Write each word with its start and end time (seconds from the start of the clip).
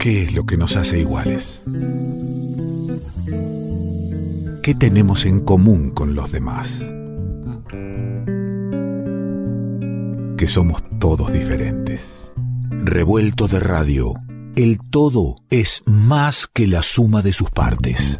¿Qué 0.00 0.22
es 0.22 0.32
lo 0.32 0.46
que 0.46 0.56
nos 0.56 0.76
hace 0.76 0.98
iguales? 0.98 1.62
¿Qué 4.62 4.74
tenemos 4.74 5.26
en 5.26 5.40
común 5.40 5.90
con 5.90 6.14
los 6.14 6.32
demás? 6.32 6.82
Que 10.38 10.46
somos 10.46 10.82
todos 10.98 11.30
diferentes. 11.30 12.32
Revuelto 12.70 13.46
de 13.46 13.60
radio, 13.60 14.14
el 14.56 14.78
todo 14.88 15.36
es 15.50 15.82
más 15.84 16.46
que 16.46 16.66
la 16.66 16.82
suma 16.82 17.20
de 17.20 17.34
sus 17.34 17.50
partes. 17.50 18.18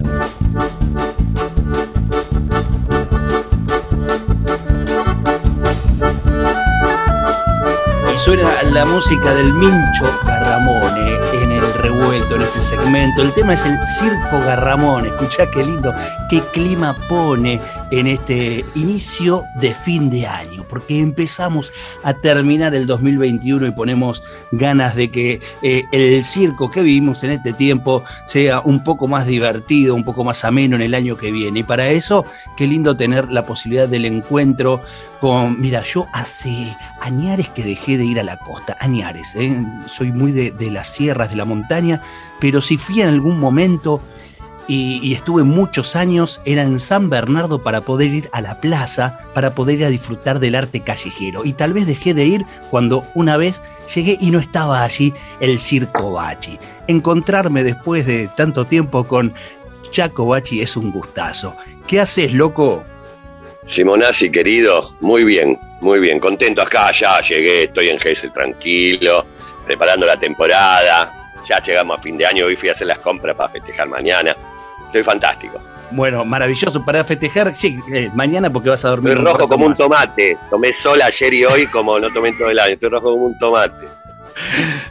suena 8.25 8.63
la 8.65 8.85
música 8.85 9.33
del 9.33 9.53
Mincho 9.55 10.05
Garramone 10.27 11.19
en 11.43 11.53
el 11.53 11.70
revuelto, 11.81 12.37
en 12.37 12.43
este 12.43 12.63
segmento. 12.63 13.23
El 13.23 13.33
tema 13.33 13.55
es 13.55 13.65
el 13.65 13.77
Circo 13.87 14.39
Garramone. 14.41 15.09
Escuchá 15.09 15.51
qué 15.51 15.65
lindo, 15.65 15.93
qué 16.29 16.41
clima 16.53 16.97
pone 17.09 17.61
en 17.91 18.07
este 18.07 18.65
inicio 18.75 19.45
de 19.57 19.75
fin 19.75 20.11
de 20.11 20.27
año, 20.27 20.65
porque 20.69 20.99
empezamos 20.99 21.73
a 22.03 22.15
terminar 22.15 22.75
el 22.75 22.87
2021 22.87 23.67
y 23.67 23.71
ponemos 23.73 24.23
ganas 24.53 24.95
de 24.95 25.11
que 25.11 25.41
eh, 25.63 25.83
el 25.93 26.25
circo 26.25 26.71
que 26.71 26.83
vivimos 26.83 27.25
en 27.25 27.31
este 27.31 27.53
tiempo 27.53 28.05
sea 28.27 28.61
un 28.61 28.85
poco 28.85 29.09
más 29.09 29.27
divertido, 29.27 29.95
un 29.95 30.05
poco 30.05 30.25
más 30.25 30.45
ameno 30.45 30.77
en 30.77 30.83
el 30.83 30.95
año 30.95 31.17
que 31.17 31.33
viene. 31.33 31.61
Y 31.61 31.63
para 31.63 31.89
eso, 31.89 32.25
qué 32.57 32.67
lindo 32.67 32.97
tener 32.97 33.31
la 33.31 33.45
posibilidad 33.45 33.89
del 33.89 34.05
encuentro 34.05 34.83
con, 35.21 35.61
mira, 35.61 35.83
yo 35.83 36.07
hace 36.13 36.75
añares 37.01 37.49
que 37.49 37.63
dejé 37.63 37.99
de 37.99 38.05
ir 38.05 38.21
a 38.21 38.25
la 38.25 38.39
costa, 38.39 38.77
añares, 38.81 39.35
¿eh? 39.35 39.65
soy 39.87 40.13
muy 40.13 40.33
de, 40.33 40.51
de 40.51 40.71
las 40.71 40.89
sierras, 40.89 41.31
de 41.31 41.37
la 41.37 41.45
montaña, 41.45 42.01
pero 42.41 42.63
si 42.63 42.79
fui 42.79 43.01
en 43.03 43.09
algún 43.09 43.39
momento 43.39 44.01
y, 44.73 45.13
estuve 45.13 45.43
muchos 45.43 45.97
años, 45.97 46.41
era 46.45 46.63
en 46.63 46.79
San 46.79 47.11
Bernardo 47.11 47.61
para 47.61 47.81
poder 47.81 48.15
ir 48.15 48.31
a 48.31 48.41
la 48.41 48.61
plaza, 48.61 49.19
para 49.35 49.53
poder 49.53 49.79
ir 49.79 49.85
a 49.85 49.91
disfrutar 49.91 50.39
del 50.39 50.55
arte 50.55 50.81
callejero. 50.81 51.45
Y 51.45 51.55
tal 51.55 51.73
vez 51.73 51.89
dejé 51.89 52.15
de 52.15 52.25
ir 52.25 52.47
cuando 52.71 53.05
una 53.17 53.37
vez 53.37 53.63
llegué 53.93 54.17
y 54.21 54.31
no 54.31 54.39
estaba 54.39 54.85
allí 54.85 55.13
el 55.41 55.59
Circo 55.59 56.13
Bachi. 56.13 56.57
Encontrarme 56.87 57.65
después 57.65 58.07
de 58.07 58.29
tanto 58.37 58.65
tiempo 58.65 59.03
con 59.03 59.35
Chaco 59.91 60.27
Bachi 60.27 60.61
es 60.61 60.77
un 60.77 60.93
gustazo. 60.93 61.57
¿Qué 61.89 61.99
haces, 61.99 62.33
loco? 62.33 62.85
Simonazzi, 63.65 64.31
querido, 64.31 64.89
muy 65.01 65.25
bien, 65.25 65.59
muy 65.81 65.99
bien. 65.99 66.21
Contento 66.21 66.63
acá, 66.63 66.93
ya 66.93 67.21
llegué, 67.23 67.65
estoy 67.65 67.89
en 67.89 67.99
Gessel 67.99 68.33
tranquilo, 68.33 69.27
preparando 69.67 70.07
la 70.07 70.17
temporada. 70.17 71.33
Ya 71.49 71.61
llegamos 71.61 71.99
a 71.99 72.03
fin 72.03 72.17
de 72.17 72.27
año, 72.27 72.47
hoy 72.47 72.55
fui 72.55 72.69
a 72.69 72.73
hacer 72.73 72.87
las 72.87 72.99
compras 72.99 73.35
para 73.35 73.49
festejar 73.49 73.89
mañana. 73.89 74.37
Estoy 74.91 75.05
fantástico. 75.05 75.61
Bueno, 75.93 76.25
maravilloso 76.25 76.85
para 76.85 77.05
festejar. 77.05 77.55
Sí, 77.55 77.79
eh, 77.93 78.11
mañana 78.13 78.53
porque 78.53 78.71
vas 78.71 78.85
a 78.85 78.89
dormir. 78.91 79.13
Estoy 79.13 79.25
rojo 79.25 79.49
como 79.49 79.67
un 79.67 79.75
tomate. 79.75 80.37
Tomé 80.51 80.73
sol 80.73 81.01
ayer 81.01 81.33
y 81.33 81.45
hoy 81.45 81.67
como 81.69 82.01
no 82.01 82.11
tomé 82.11 82.33
todo 82.33 82.51
el 82.51 82.59
año. 82.59 82.75
Estoy 82.75 82.89
rojo 82.89 83.13
como 83.13 83.27
un 83.27 83.39
tomate. 83.39 83.87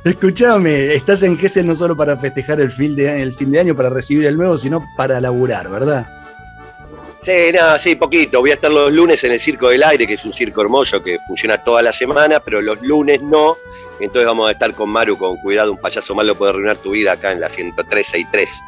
Escúchame, 0.06 0.94
estás 0.94 1.24
en 1.24 1.38
Gessel 1.38 1.68
no 1.68 1.76
solo 1.76 1.98
para 1.98 2.16
festejar 2.16 2.62
el 2.62 2.72
fin, 2.72 2.96
de, 2.96 3.22
el 3.22 3.34
fin 3.34 3.52
de 3.52 3.60
año, 3.60 3.76
para 3.76 3.90
recibir 3.90 4.26
el 4.26 4.38
nuevo, 4.38 4.58
sino 4.58 4.86
para 4.96 5.20
laburar, 5.20 5.70
¿verdad? 5.70 6.08
Sí, 7.22 7.52
nada, 7.54 7.78
sí, 7.78 7.96
poquito. 7.96 8.40
Voy 8.40 8.52
a 8.52 8.54
estar 8.54 8.72
los 8.72 8.92
lunes 8.94 9.22
en 9.26 9.34
el 9.34 9.40
Circo 9.40 9.68
del 9.68 9.84
Aire, 9.84 10.08
que 10.08 10.14
es 10.14 10.24
un 10.24 10.34
circo 10.34 10.62
hermoso 10.62 11.04
que 11.04 11.18
funciona 11.28 11.58
toda 11.58 11.82
la 11.82 11.92
semana, 11.92 12.40
pero 12.40 12.62
los 12.62 12.82
lunes 12.82 13.22
no. 13.22 13.58
Entonces 14.00 14.26
vamos 14.26 14.48
a 14.48 14.52
estar 14.52 14.74
con 14.74 14.90
Maru, 14.90 15.18
con 15.18 15.36
cuidado, 15.38 15.74
un 15.74 15.78
payaso 15.78 16.16
malo 16.16 16.36
puede 16.36 16.52
arruinar 16.52 16.78
tu 16.78 16.92
vida 16.92 17.14
acá 17.14 17.34
en 17.34 17.42
la 17.42 17.50
10363 17.50 18.62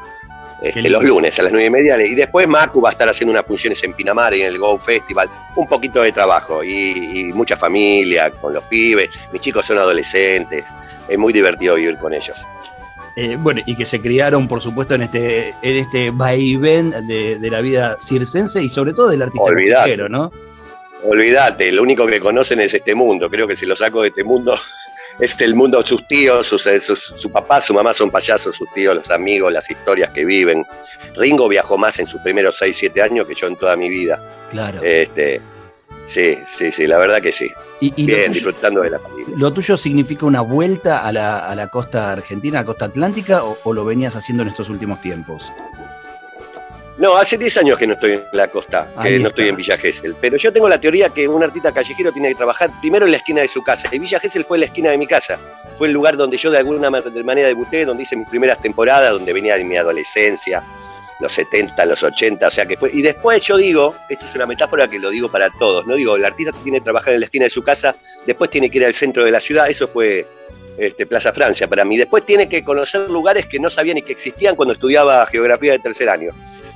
este, 0.61 0.89
los 0.89 1.03
lunes 1.03 1.39
a 1.39 1.43
las 1.43 1.51
nueve 1.51 1.67
y 1.67 1.69
media. 1.69 2.05
Y 2.05 2.15
después 2.15 2.47
Macu 2.47 2.81
va 2.81 2.89
a 2.89 2.91
estar 2.91 3.09
haciendo 3.09 3.31
unas 3.31 3.45
funciones 3.45 3.83
en 3.83 3.93
Pinamar 3.93 4.33
y 4.33 4.41
en 4.41 4.47
el 4.47 4.59
Go 4.59 4.77
Festival. 4.77 5.29
Un 5.55 5.67
poquito 5.67 6.01
de 6.01 6.11
trabajo 6.11 6.63
y, 6.63 7.31
mucha 7.33 7.57
familia 7.57 8.29
con 8.29 8.53
los 8.53 8.63
pibes. 8.65 9.09
Mis 9.31 9.41
chicos 9.41 9.65
son 9.65 9.77
adolescentes. 9.79 10.65
Es 11.07 11.17
muy 11.17 11.33
divertido 11.33 11.75
vivir 11.75 11.97
con 11.97 12.13
ellos. 12.13 12.37
Eh, 13.15 13.35
bueno, 13.37 13.61
y 13.65 13.75
que 13.75 13.85
se 13.85 13.99
criaron, 13.99 14.47
por 14.47 14.61
supuesto, 14.61 14.95
en 14.95 15.01
este, 15.01 15.49
en 15.61 15.77
este 15.77 16.11
vaivén 16.11 16.91
de, 17.07 17.37
de 17.39 17.49
la 17.49 17.59
vida 17.59 17.97
circense 17.99 18.63
y 18.63 18.69
sobre 18.69 18.93
todo 18.93 19.09
del 19.09 19.23
artista 19.23 19.51
callejero, 19.53 20.07
¿no? 20.07 20.31
Olvídate, 21.03 21.71
lo 21.71 21.81
único 21.81 22.05
que 22.05 22.19
conocen 22.19 22.59
es 22.59 22.73
este 22.73 22.93
mundo. 22.93 23.29
Creo 23.29 23.47
que 23.47 23.55
si 23.55 23.65
lo 23.65 23.75
saco 23.75 24.01
de 24.01 24.09
este 24.09 24.23
mundo, 24.23 24.55
es 25.19 25.39
el 25.41 25.55
mundo, 25.55 25.85
sus 25.85 26.05
tíos, 26.07 26.65
eh, 26.65 26.79
su 26.79 27.31
papá, 27.31 27.61
su 27.61 27.73
mamá 27.73 27.93
son 27.93 28.09
payasos, 28.09 28.55
sus 28.55 28.71
tíos, 28.73 28.95
los 28.95 29.09
amigos, 29.11 29.51
las 29.51 29.69
historias 29.69 30.09
que 30.11 30.25
viven. 30.25 30.65
Ringo 31.15 31.47
viajó 31.47 31.77
más 31.77 31.99
en 31.99 32.07
sus 32.07 32.21
primeros 32.21 32.57
6, 32.57 32.75
7 32.77 33.01
años 33.01 33.27
que 33.27 33.35
yo 33.35 33.47
en 33.47 33.55
toda 33.55 33.75
mi 33.75 33.89
vida. 33.89 34.21
Claro. 34.49 34.81
Este, 34.81 35.41
sí, 36.07 36.37
sí, 36.45 36.71
sí, 36.71 36.87
la 36.87 36.97
verdad 36.97 37.21
que 37.21 37.31
sí. 37.31 37.49
Bien, 37.97 38.31
disfrutando 38.31 38.81
de 38.81 38.91
la 38.91 38.99
familia. 38.99 39.35
¿Lo 39.37 39.51
tuyo 39.51 39.75
significa 39.75 40.25
una 40.25 40.41
vuelta 40.41 40.99
a 40.99 41.11
la, 41.11 41.67
costa 41.71 42.11
argentina, 42.11 42.59
a 42.59 42.61
la 42.61 42.65
costa 42.65 42.85
atlántica, 42.85 43.43
o 43.43 43.73
lo 43.73 43.85
venías 43.85 44.15
haciendo 44.15 44.43
en 44.43 44.49
estos 44.49 44.69
últimos 44.69 45.01
tiempos? 45.01 45.51
No, 47.01 47.17
hace 47.17 47.35
10 47.35 47.57
años 47.57 47.79
que 47.79 47.87
no 47.87 47.93
estoy 47.93 48.11
en 48.11 48.23
la 48.31 48.47
costa, 48.47 48.87
que 49.01 49.17
no 49.17 49.29
estoy 49.29 49.47
en 49.47 49.55
Villa 49.55 49.75
Gesell. 49.75 50.13
Pero 50.21 50.37
yo 50.37 50.53
tengo 50.53 50.69
la 50.69 50.79
teoría 50.79 51.09
que 51.09 51.27
un 51.27 51.41
artista 51.41 51.71
callejero 51.71 52.11
tiene 52.11 52.29
que 52.29 52.35
trabajar 52.35 52.69
primero 52.79 53.07
en 53.07 53.11
la 53.11 53.17
esquina 53.17 53.41
de 53.41 53.47
su 53.47 53.63
casa. 53.63 53.89
Y 53.91 53.97
Villa 53.97 54.19
Gesell 54.19 54.45
fue 54.45 54.59
la 54.59 54.65
esquina 54.65 54.91
de 54.91 54.99
mi 54.99 55.07
casa. 55.07 55.39
Fue 55.77 55.87
el 55.87 55.95
lugar 55.95 56.15
donde 56.15 56.37
yo 56.37 56.51
de 56.51 56.59
alguna 56.59 56.91
manera 56.91 57.47
debuté, 57.47 57.85
donde 57.85 58.03
hice 58.03 58.15
mis 58.15 58.29
primeras 58.29 58.61
temporadas, 58.61 59.13
donde 59.13 59.33
venía 59.33 59.57
de 59.57 59.63
mi 59.63 59.77
adolescencia, 59.77 60.63
los 61.19 61.31
70, 61.31 61.83
los 61.87 62.03
80, 62.03 62.45
o 62.45 62.51
sea 62.51 62.67
que 62.67 62.77
fue. 62.77 62.91
Y 62.93 63.01
después 63.01 63.41
yo 63.41 63.57
digo, 63.57 63.95
esto 64.07 64.23
es 64.23 64.35
una 64.35 64.45
metáfora 64.45 64.87
que 64.87 64.99
lo 64.99 65.09
digo 65.09 65.27
para 65.31 65.49
todos, 65.57 65.87
no 65.87 65.95
digo, 65.95 66.17
el 66.17 66.23
artista 66.23 66.51
tiene 66.61 66.77
que 66.77 66.83
trabajar 66.83 67.15
en 67.15 67.21
la 67.21 67.25
esquina 67.25 67.45
de 67.45 67.49
su 67.49 67.63
casa, 67.63 67.95
después 68.27 68.51
tiene 68.51 68.69
que 68.69 68.77
ir 68.77 68.85
al 68.85 68.93
centro 68.93 69.25
de 69.25 69.31
la 69.31 69.39
ciudad, 69.39 69.67
eso 69.67 69.87
fue 69.87 70.27
este, 70.77 71.07
Plaza 71.07 71.33
Francia 71.33 71.67
para 71.67 71.83
mí. 71.83 71.97
Después 71.97 72.27
tiene 72.27 72.47
que 72.47 72.63
conocer 72.63 73.09
lugares 73.09 73.47
que 73.47 73.59
no 73.59 73.71
sabía 73.71 73.95
ni 73.95 74.03
que 74.03 74.11
existían 74.11 74.55
cuando 74.55 74.73
estudiaba 74.73 75.25
geografía 75.25 75.71
de 75.71 75.79
tercer 75.79 76.07
año. 76.07 76.31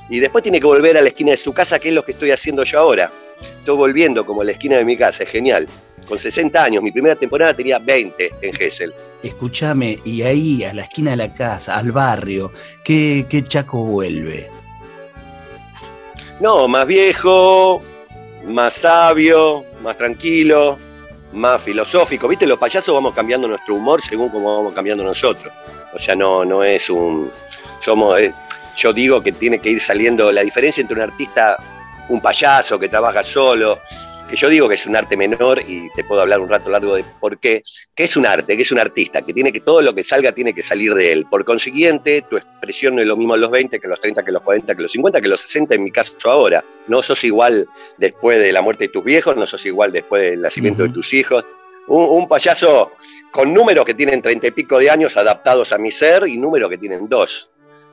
Y 0.08 0.20
después 0.20 0.42
tiene 0.42 0.60
que 0.60 0.66
volver 0.66 0.96
a 0.96 1.02
la 1.02 1.08
esquina 1.08 1.32
de 1.32 1.36
su 1.36 1.52
casa, 1.52 1.78
que 1.78 1.88
es 1.88 1.94
lo 1.94 2.04
que 2.04 2.12
estoy 2.12 2.30
haciendo 2.30 2.64
yo 2.64 2.78
ahora. 2.78 3.10
Estoy 3.40 3.76
volviendo 3.76 4.24
como 4.24 4.42
a 4.42 4.44
la 4.44 4.52
esquina 4.52 4.76
de 4.76 4.84
mi 4.84 4.96
casa, 4.96 5.24
es 5.24 5.30
genial. 5.30 5.66
Con 6.08 6.18
60 6.18 6.62
años, 6.62 6.82
mi 6.82 6.92
primera 6.92 7.16
temporada 7.16 7.54
tenía 7.54 7.78
20 7.78 8.32
en 8.40 8.54
Gessel. 8.54 8.94
Escúchame, 9.22 9.98
y 10.04 10.22
ahí, 10.22 10.62
a 10.62 10.72
la 10.72 10.82
esquina 10.82 11.10
de 11.10 11.16
la 11.16 11.34
casa, 11.34 11.76
al 11.76 11.90
barrio, 11.90 12.52
¿qué, 12.84 13.26
qué 13.28 13.44
Chaco 13.44 13.82
vuelve? 13.84 14.48
No, 16.38 16.68
más 16.68 16.86
viejo, 16.86 17.82
más 18.46 18.74
sabio, 18.74 19.64
más 19.82 19.96
tranquilo, 19.96 20.76
más 21.32 21.62
filosófico. 21.62 22.28
Viste, 22.28 22.46
los 22.46 22.58
payasos 22.58 22.94
vamos 22.94 23.14
cambiando 23.14 23.48
nuestro 23.48 23.74
humor 23.74 24.02
según 24.02 24.28
cómo 24.28 24.56
vamos 24.56 24.74
cambiando 24.74 25.02
nosotros. 25.02 25.52
O 25.92 25.98
sea, 25.98 26.14
no, 26.14 26.44
no 26.44 26.62
es 26.62 26.90
un. 26.90 27.30
Somos. 27.80 28.20
Yo 28.76 28.92
digo 28.92 29.22
que 29.22 29.32
tiene 29.32 29.58
que 29.58 29.70
ir 29.70 29.80
saliendo 29.80 30.30
la 30.32 30.42
diferencia 30.42 30.80
entre 30.80 30.96
un 30.96 31.02
artista, 31.02 31.56
un 32.08 32.20
payaso 32.20 32.78
que 32.78 32.88
trabaja 32.88 33.24
solo, 33.24 33.80
que 34.28 34.36
yo 34.36 34.48
digo 34.48 34.68
que 34.68 34.74
es 34.74 34.86
un 34.86 34.96
arte 34.96 35.16
menor 35.16 35.62
y 35.66 35.88
te 35.94 36.04
puedo 36.04 36.20
hablar 36.20 36.40
un 36.40 36.48
rato 36.48 36.68
largo 36.68 36.96
de 36.96 37.04
por 37.20 37.38
qué, 37.38 37.62
que 37.94 38.04
es 38.04 38.16
un 38.16 38.26
arte, 38.26 38.56
que 38.56 38.62
es 38.62 38.72
un 38.72 38.78
artista, 38.78 39.22
que 39.22 39.32
tiene 39.32 39.52
que 39.52 39.60
todo 39.60 39.80
lo 39.80 39.94
que 39.94 40.04
salga 40.04 40.32
tiene 40.32 40.52
que 40.52 40.62
salir 40.62 40.94
de 40.94 41.12
él. 41.12 41.26
Por 41.30 41.44
consiguiente, 41.44 42.22
tu 42.28 42.36
expresión 42.36 42.96
no 42.96 43.02
es 43.02 43.06
lo 43.06 43.16
mismo 43.16 43.34
en 43.34 43.40
los 43.40 43.50
20 43.50 43.78
que 43.78 43.88
los 43.88 44.00
30, 44.00 44.24
que 44.24 44.32
los 44.32 44.42
40, 44.42 44.74
que 44.74 44.82
los 44.82 44.92
50, 44.92 45.20
que 45.20 45.28
los 45.28 45.40
60 45.40 45.74
en 45.76 45.84
mi 45.84 45.90
caso 45.90 46.14
ahora. 46.24 46.64
No 46.88 47.02
sos 47.02 47.22
igual 47.24 47.68
después 47.98 48.38
de 48.40 48.52
la 48.52 48.62
muerte 48.62 48.84
de 48.84 48.88
tus 48.88 49.04
viejos, 49.04 49.36
no 49.36 49.46
sos 49.46 49.64
igual 49.64 49.92
después 49.92 50.22
del 50.22 50.42
nacimiento 50.42 50.82
de 50.82 50.90
tus 50.90 51.12
hijos. 51.14 51.44
Un, 51.88 52.04
un, 52.04 52.28
payaso 52.28 52.92
con 53.30 53.54
números 53.54 53.84
que 53.84 53.94
tienen 53.94 54.20
treinta 54.20 54.48
y 54.48 54.50
pico 54.50 54.78
de 54.78 54.90
años 54.90 55.16
adaptados 55.16 55.72
a 55.72 55.78
mi 55.78 55.92
ser 55.92 56.26
y 56.26 56.36
números 56.36 56.68
que 56.68 56.78
tienen 56.78 57.08
dos. 57.08 57.48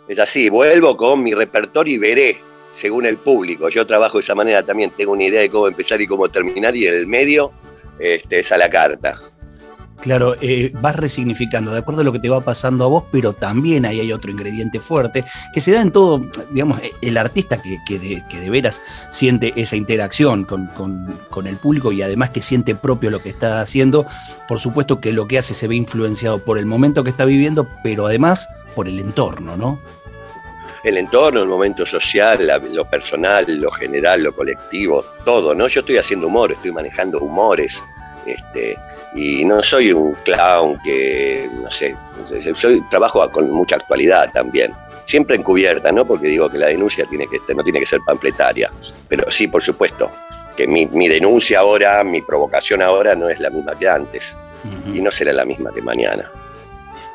Es 0.08 0.20
así, 0.20 0.50
vuelvo 0.50 0.98
con 0.98 1.24
mi 1.24 1.34
repertorio 1.34 1.96
y 1.96 1.98
veré, 1.98 2.42
según 2.72 3.06
el 3.06 3.18
público. 3.18 3.70
Yo 3.70 3.88
trabajo 3.88 4.18
de 4.18 4.24
esa 4.24 4.36
manera 4.36 4.64
también, 4.64 4.92
tengo 4.92 5.14
una 5.14 5.24
idea 5.24 5.42
de 5.42 5.50
cómo 5.50 5.68
empezar 5.68 6.02
y 6.02 6.08
cómo 6.08 6.28
terminar, 6.28 6.76
y 6.76 6.88
el 6.88 7.08
medio 7.08 7.52
este, 8.00 8.40
es 8.40 8.52
a 8.52 8.58
la 8.58 8.70
carta. 8.70 9.18
Claro, 10.01 10.36
eh, 10.42 10.72
vas 10.81 10.95
resignificando 10.98 11.72
de 11.72 11.80
acuerdo 11.80 12.01
a 12.01 12.04
lo 12.04 12.12
que 12.12 12.19
te 12.19 12.30
va 12.30 12.42
pasando 12.42 12.84
a 12.84 12.88
vos, 12.88 13.04
pero 13.12 13.31
también 13.31 13.86
ahí 13.86 14.01
hay 14.01 14.12
otro 14.12 14.31
ingrediente 14.31 14.80
fuerte 14.81 15.24
que 15.54 15.62
se 15.62 15.72
da 15.72 15.81
en 15.81 15.92
todo, 15.92 16.25
digamos, 16.51 16.80
eh, 16.80 16.92
el 17.01 17.16
artista 17.16 17.62
que, 17.62 18.00
de, 18.00 18.50
veras 18.50 18.81
siente 19.10 19.54
esa 19.56 19.78
interacción 19.78 20.44
con, 20.44 20.68
con, 21.30 21.48
el 21.48 21.56
público 21.56 21.92
y 21.92 22.01
además 22.01 22.31
que 22.31 22.42
siente 22.42 22.75
propio 22.75 23.10
lo 23.10 23.19
que 23.22 23.30
está 23.30 23.62
haciendo, 23.62 24.06
por 24.48 24.60
supuesto 24.60 25.00
que 25.00 25.13
lo 25.13 25.28
que 25.28 25.38
hace 25.38 25.54
se 25.54 25.68
ve 25.68 25.75
influenciado 25.75 26.40
por 26.40 26.57
el 26.57 26.66
momento 26.66 27.04
que 27.04 27.10
está 27.10 27.24
viviendo, 27.24 27.68
pero 27.81 28.07
además 28.07 28.50
por 28.75 28.90
el 28.90 29.00
entorno, 29.00 29.56
¿no? 29.56 29.80
El 30.84 30.98
entorno, 30.98 31.42
el 31.44 31.48
momento 31.48 31.86
social, 31.86 32.51
lo 32.74 32.90
personal, 32.90 33.45
lo 33.48 33.72
general, 33.72 34.24
lo 34.24 34.36
colectivo, 34.36 35.06
todo, 35.24 35.56
¿no? 35.56 35.69
Yo 35.69 35.80
estoy 35.80 35.98
haciendo 35.98 36.28
humor, 36.28 36.51
estoy 36.51 36.74
manejando 36.74 37.19
humores, 37.19 37.81
este, 38.25 38.78
y 39.15 39.45
no 39.45 39.62
soy 39.62 39.92
un 39.92 40.13
clown 40.24 40.80
que, 40.83 41.50
no 41.62 41.69
sé, 41.69 41.95
soy, 42.56 42.81
trabajo 42.89 43.30
con 43.31 43.50
mucha 43.51 43.75
actualidad 43.75 44.31
también. 44.33 44.71
Siempre 45.06 45.36
encubierta, 45.36 45.92
¿no? 45.92 46.06
Porque 46.06 46.27
digo 46.27 46.50
que 46.50 46.57
la 46.57 46.68
denuncia 46.68 47.06
tiene 47.06 47.27
que, 47.27 47.39
no 47.54 47.63
tiene 47.63 47.80
que 47.80 47.86
ser 47.86 48.00
panfletaria. 48.06 48.71
Pero 49.10 49.30
sí, 49.30 49.48
por 49.48 49.62
supuesto, 49.62 50.10
que 50.56 50.68
mi, 50.68 51.07
denuncia 51.07 51.60
ahora, 51.60 52.04
mi 52.04 52.21
provocación 52.21 52.81
ahora 52.81 53.13
no 53.13 53.30
es 53.30 53.39
la 53.39 53.50
misma 53.50 53.75
que 53.77 53.88
antes. 53.88 54.36
Y 54.94 55.01
no 55.01 55.12
será 55.12 55.33
la 55.33 55.44
misma 55.44 55.71
que 55.74 55.81
mañana. 55.81 56.31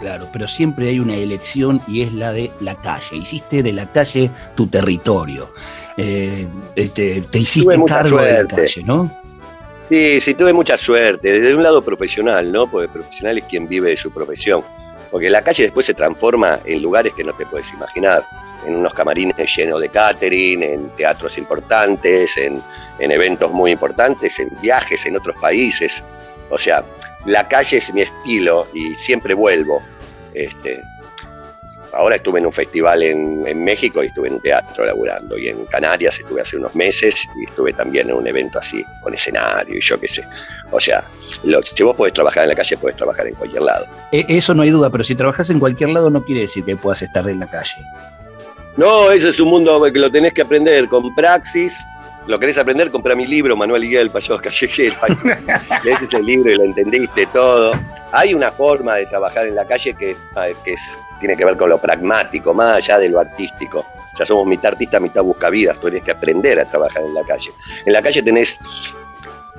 Claro, 0.00 0.28
pero 0.32 0.46
siempre 0.46 0.88
hay 0.88 1.00
una 1.00 1.16
elección 1.16 1.80
y 1.88 2.02
es 2.02 2.12
la 2.12 2.32
de 2.32 2.52
la 2.60 2.74
calle. 2.74 3.16
Hiciste 3.16 3.62
de 3.62 3.72
la 3.72 3.90
calle 3.90 4.30
tu 4.54 4.66
territorio. 4.66 5.50
Eh, 5.96 6.46
este, 6.76 7.22
te 7.22 7.38
hiciste 7.38 7.76
cargo 7.86 8.20
de 8.20 8.44
la 8.44 8.46
calle, 8.46 8.84
¿no? 8.84 9.10
Sí, 9.88 10.20
sí, 10.20 10.35
tuve 10.35 10.52
mucha 10.52 10.76
suerte, 10.76 11.40
desde 11.40 11.55
un 11.55 11.62
lado 11.62 11.81
profesional, 11.81 12.52
¿no? 12.52 12.70
Porque 12.70 12.87
el 12.87 12.93
profesional 12.93 13.38
es 13.38 13.44
quien 13.44 13.67
vive 13.67 13.90
de 13.90 13.96
su 13.96 14.11
profesión. 14.11 14.62
Porque 15.11 15.31
la 15.31 15.43
calle 15.43 15.62
después 15.62 15.87
se 15.87 15.94
transforma 15.94 16.61
en 16.67 16.82
lugares 16.82 17.14
que 17.14 17.25
no 17.25 17.32
te 17.32 17.46
puedes 17.46 17.73
imaginar, 17.73 18.23
en 18.67 18.75
unos 18.76 18.93
camarines 18.93 19.56
llenos 19.56 19.81
de 19.81 19.88
catering, 19.88 20.62
en 20.62 20.90
teatros 20.90 21.38
importantes, 21.38 22.37
en, 22.37 22.62
en 22.99 23.11
eventos 23.11 23.50
muy 23.52 23.70
importantes, 23.70 24.38
en 24.38 24.50
viajes 24.61 25.06
en 25.06 25.17
otros 25.17 25.37
países. 25.40 26.05
O 26.50 26.58
sea, 26.58 26.85
la 27.25 27.49
calle 27.49 27.79
es 27.79 27.94
mi 27.94 28.02
estilo 28.02 28.67
y 28.75 28.94
siempre 28.94 29.32
vuelvo. 29.32 29.82
Este, 30.35 30.82
Ahora 31.93 32.17
estuve 32.17 32.38
en 32.38 32.46
un 32.46 32.52
festival 32.52 33.02
en, 33.02 33.64
México 33.64 34.02
y 34.02 34.06
estuve 34.06 34.29
en 34.29 34.35
un 34.35 34.40
teatro 34.40 34.85
laburando. 34.85 35.38
Y 35.38 35.49
en 35.49 35.64
Canarias 35.67 36.19
estuve 36.19 36.40
hace 36.40 36.56
unos 36.56 36.75
meses 36.75 37.29
y 37.37 37.49
estuve 37.49 37.73
también 37.73 38.08
en 38.08 38.17
un 38.17 38.26
evento 38.26 38.58
así, 38.58 38.85
con 39.02 39.14
escenario 39.14 39.76
y 39.76 39.81
yo 39.81 39.99
qué 39.99 40.08
sé. 40.08 40.26
O 40.70 40.79
sea, 40.79 41.05
si 41.64 41.82
vos 41.82 41.96
podés 41.96 42.12
trabajar 42.12 42.44
en 42.44 42.50
la 42.50 42.55
calle, 42.55 42.76
podés 42.76 42.96
trabajar 42.96 43.26
en 43.26 43.35
cualquier 43.35 43.62
lado. 43.62 43.87
E, 44.12 44.25
eso 44.29 44.55
no 44.55 44.62
hay 44.62 44.70
duda, 44.70 44.90
pero 44.90 45.02
si 45.02 45.14
trabajas 45.14 45.50
en 45.50 45.58
cualquier 45.58 45.90
lado 45.90 46.11
no 46.11 46.25
quiere 46.25 46.43
decir 46.43 46.64
que 46.64 46.76
puedas 46.76 47.02
estar 47.02 47.29
en 47.29 47.40
la 47.40 47.49
calle. 47.49 47.82
No, 48.76 49.11
eso 49.11 49.31
es 49.31 49.40
un 49.40 49.49
mundo 49.49 49.82
que 49.93 49.99
lo 49.99 50.11
tenés 50.11 50.32
que 50.32 50.43
aprender 50.43 50.88
con 50.88 51.14
praxis. 51.14 51.76
¿Lo 52.29 52.38
querés 52.38 52.58
aprender? 52.58 52.90
Comprá 52.90 53.14
mi 53.14 53.26
libro, 53.26 53.56
Manuel 53.56 53.82
Guía 53.82 54.00
del 54.00 54.11
Payaso 54.11 54.38
Callejero. 54.38 54.94
Lees 55.85 56.02
ese 56.02 56.23
libro 56.23 56.52
y 56.52 56.56
lo 56.56 56.64
entendiste 56.64 57.26
todo. 57.32 57.73
Hay 58.12 58.35
una 58.35 58.52
forma 58.52 58.96
de 58.96 59.06
trabajar 59.06 59.46
en 59.46 59.55
la 59.55 59.67
calle 59.67 59.94
que, 59.94 60.14
que 60.64 60.73
es 60.75 60.99
tiene 61.18 61.36
que 61.36 61.44
ver 61.44 61.56
con 61.56 61.68
lo 61.68 61.78
pragmático, 61.78 62.54
más 62.54 62.76
allá 62.76 62.98
de 62.98 63.08
lo 63.08 63.20
artístico. 63.20 63.84
Ya 64.18 64.26
somos 64.26 64.46
mitad 64.46 64.72
artista, 64.72 64.98
mitad 64.98 65.22
buscavidas, 65.22 65.76
tú 65.76 65.82
tienes 65.82 66.02
que 66.02 66.10
aprender 66.10 66.58
a 66.60 66.64
trabajar 66.64 67.02
en 67.02 67.14
la 67.14 67.22
calle. 67.24 67.50
En 67.86 67.92
la 67.92 68.02
calle 68.02 68.22
tenés, 68.22 68.58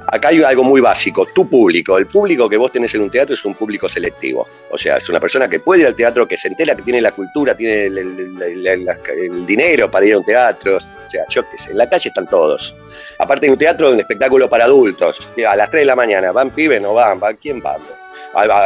acá 0.08 0.30
hay 0.30 0.42
algo 0.44 0.64
muy 0.64 0.82
básico, 0.82 1.26
tu 1.34 1.48
público, 1.48 1.98
el 1.98 2.08
público 2.08 2.50
que 2.50 2.58
vos 2.58 2.72
tenés 2.72 2.94
en 2.96 3.02
un 3.02 3.10
teatro 3.10 3.34
es 3.34 3.46
un 3.46 3.54
público 3.54 3.88
selectivo. 3.88 4.48
O 4.72 4.78
sea, 4.78 4.98
es 4.98 5.08
una 5.10 5.20
persona 5.20 5.48
que 5.48 5.60
puede 5.60 5.82
ir 5.82 5.88
al 5.88 5.96
teatro, 5.96 6.28
que 6.28 6.38
se 6.38 6.48
entera 6.48 6.76
que 6.76 6.82
tiene 6.82 7.02
la 7.02 7.12
cultura, 7.12 7.56
tiene 7.56 7.86
el, 7.86 9.46
dinero 9.46 9.90
para 9.90 10.06
ir 10.06 10.14
a 10.14 10.18
un 10.18 10.26
teatro. 10.26 10.78
O 10.78 11.10
sea, 11.12 11.26
yo 11.30 11.50
qué 11.50 11.58
sé, 11.58 11.72
en 11.72 11.78
la 11.78 11.90
calle 11.90 12.10
están 12.10 12.28
todos. 12.28 12.76
Aparte 13.20 13.46
de 13.46 13.54
un 13.54 13.58
teatro, 13.58 13.92
un 13.92 14.00
espectáculo 14.00 14.50
para 14.50 14.66
adultos. 14.66 15.30
A 15.48 15.56
las 15.56 15.70
3 15.70 15.82
de 15.82 15.86
la 15.86 15.96
mañana, 15.96 16.32
¿van 16.32 16.50
pibes? 16.52 16.82
No 16.82 16.94
van, 16.94 17.20
¿van? 17.20 17.38
¿Quién 17.38 17.62
van? 17.62 17.99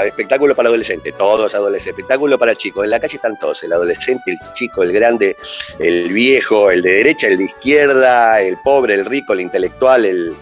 Espectáculo 0.05 0.55
para 0.55 0.69
adolescentes, 0.69 1.17
todos 1.17 1.53
adolescentes, 1.53 1.93
espectáculo 1.93 2.37
para 2.37 2.55
chicos, 2.55 2.83
en 2.83 2.89
la 2.89 2.99
calle 2.99 3.15
están 3.15 3.37
todos, 3.37 3.63
el 3.63 3.73
adolescente, 3.73 4.31
el 4.31 4.53
chico, 4.53 4.83
el 4.83 4.91
grande, 4.91 5.35
el 5.79 6.11
viejo, 6.11 6.69
el 6.69 6.81
de 6.81 6.91
derecha, 6.91 7.27
el 7.27 7.37
de 7.37 7.45
izquierda, 7.45 8.41
el 8.41 8.57
pobre, 8.63 8.95
el 8.95 9.05
rico, 9.05 9.33
el 9.33 9.41
intelectual, 9.41 10.05
el, 10.05 10.35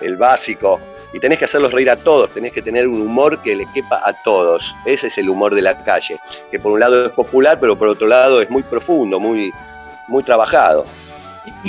el 0.00 0.16
básico, 0.16 0.80
y 1.12 1.20
tenés 1.20 1.38
que 1.38 1.44
hacerlos 1.44 1.72
reír 1.72 1.90
a 1.90 1.96
todos, 1.96 2.30
tenés 2.30 2.52
que 2.52 2.60
tener 2.60 2.88
un 2.88 3.00
humor 3.00 3.40
que 3.40 3.54
le 3.54 3.66
quepa 3.72 4.02
a 4.04 4.12
todos. 4.24 4.74
Ese 4.84 5.06
es 5.06 5.16
el 5.16 5.28
humor 5.28 5.54
de 5.54 5.62
la 5.62 5.84
calle, 5.84 6.18
que 6.50 6.58
por 6.58 6.72
un 6.72 6.80
lado 6.80 7.06
es 7.06 7.12
popular, 7.12 7.58
pero 7.60 7.78
por 7.78 7.86
otro 7.86 8.08
lado 8.08 8.42
es 8.42 8.50
muy 8.50 8.64
profundo, 8.64 9.20
muy, 9.20 9.52
muy 10.08 10.24
trabajado. 10.24 10.84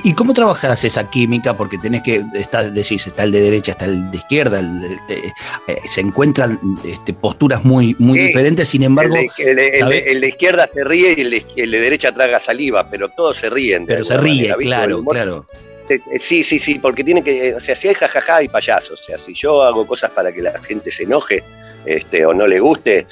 ¿Y 0.03 0.13
cómo 0.13 0.33
trabajas 0.33 0.83
esa 0.83 1.09
química? 1.09 1.55
Porque 1.55 1.77
tenés 1.77 2.03
que, 2.03 2.23
está, 2.33 2.69
decís, 2.69 3.07
está 3.07 3.23
el 3.23 3.31
de 3.31 3.41
derecha, 3.41 3.71
está 3.71 3.85
el 3.85 4.11
de 4.11 4.17
izquierda, 4.17 4.61
eh, 5.09 5.77
se 5.85 6.01
encuentran 6.01 6.59
este, 6.85 7.13
posturas 7.13 7.63
muy, 7.63 7.95
muy 7.97 8.19
diferentes, 8.19 8.67
sin 8.67 8.83
embargo... 8.83 9.15
El 9.15 10.21
de, 10.21 10.27
izquierda 10.27 10.69
se 10.71 10.83
ríe 10.83 11.15
y 11.17 11.21
el 11.61 11.71
de, 11.71 11.79
derecha 11.79 12.11
traga 12.11 12.39
saliva, 12.39 12.89
pero 12.89 13.09
todos 13.09 13.37
se 13.37 13.49
ríen. 13.49 13.85
Pero 13.85 14.03
se 14.03 14.17
ríe, 14.17 14.53
claro, 14.59 15.03
claro. 15.03 15.45
Eh, 15.89 15.99
eh, 16.11 16.19
sí, 16.19 16.43
sí, 16.43 16.59
sí, 16.59 16.79
porque 16.79 17.03
tiene 17.03 17.23
que, 17.23 17.53
o 17.53 17.59
sea, 17.59 17.75
si 17.75 17.87
hay 17.87 17.93
jajaja 17.93 18.43
y 18.43 18.49
payasos, 18.49 18.99
o 18.99 19.03
sea, 19.03 19.17
si 19.17 19.33
yo 19.33 19.63
hago 19.63 19.85
cosas 19.87 20.11
para 20.11 20.31
que 20.31 20.41
la 20.41 20.59
gente 20.63 20.91
se 20.91 21.03
enoje 21.03 21.43
este, 21.85 22.25
o 22.25 22.33
no 22.33 22.47
le 22.47 22.59
guste, 22.59 23.07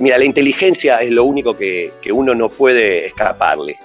mira, 0.00 0.18
la 0.18 0.24
inteligencia 0.24 0.98
es 0.98 1.10
lo 1.10 1.24
único 1.24 1.56
que, 1.56 1.92
que 2.00 2.12
uno 2.12 2.34
no 2.34 2.48
puede 2.48 3.06
escaparle. 3.06 3.76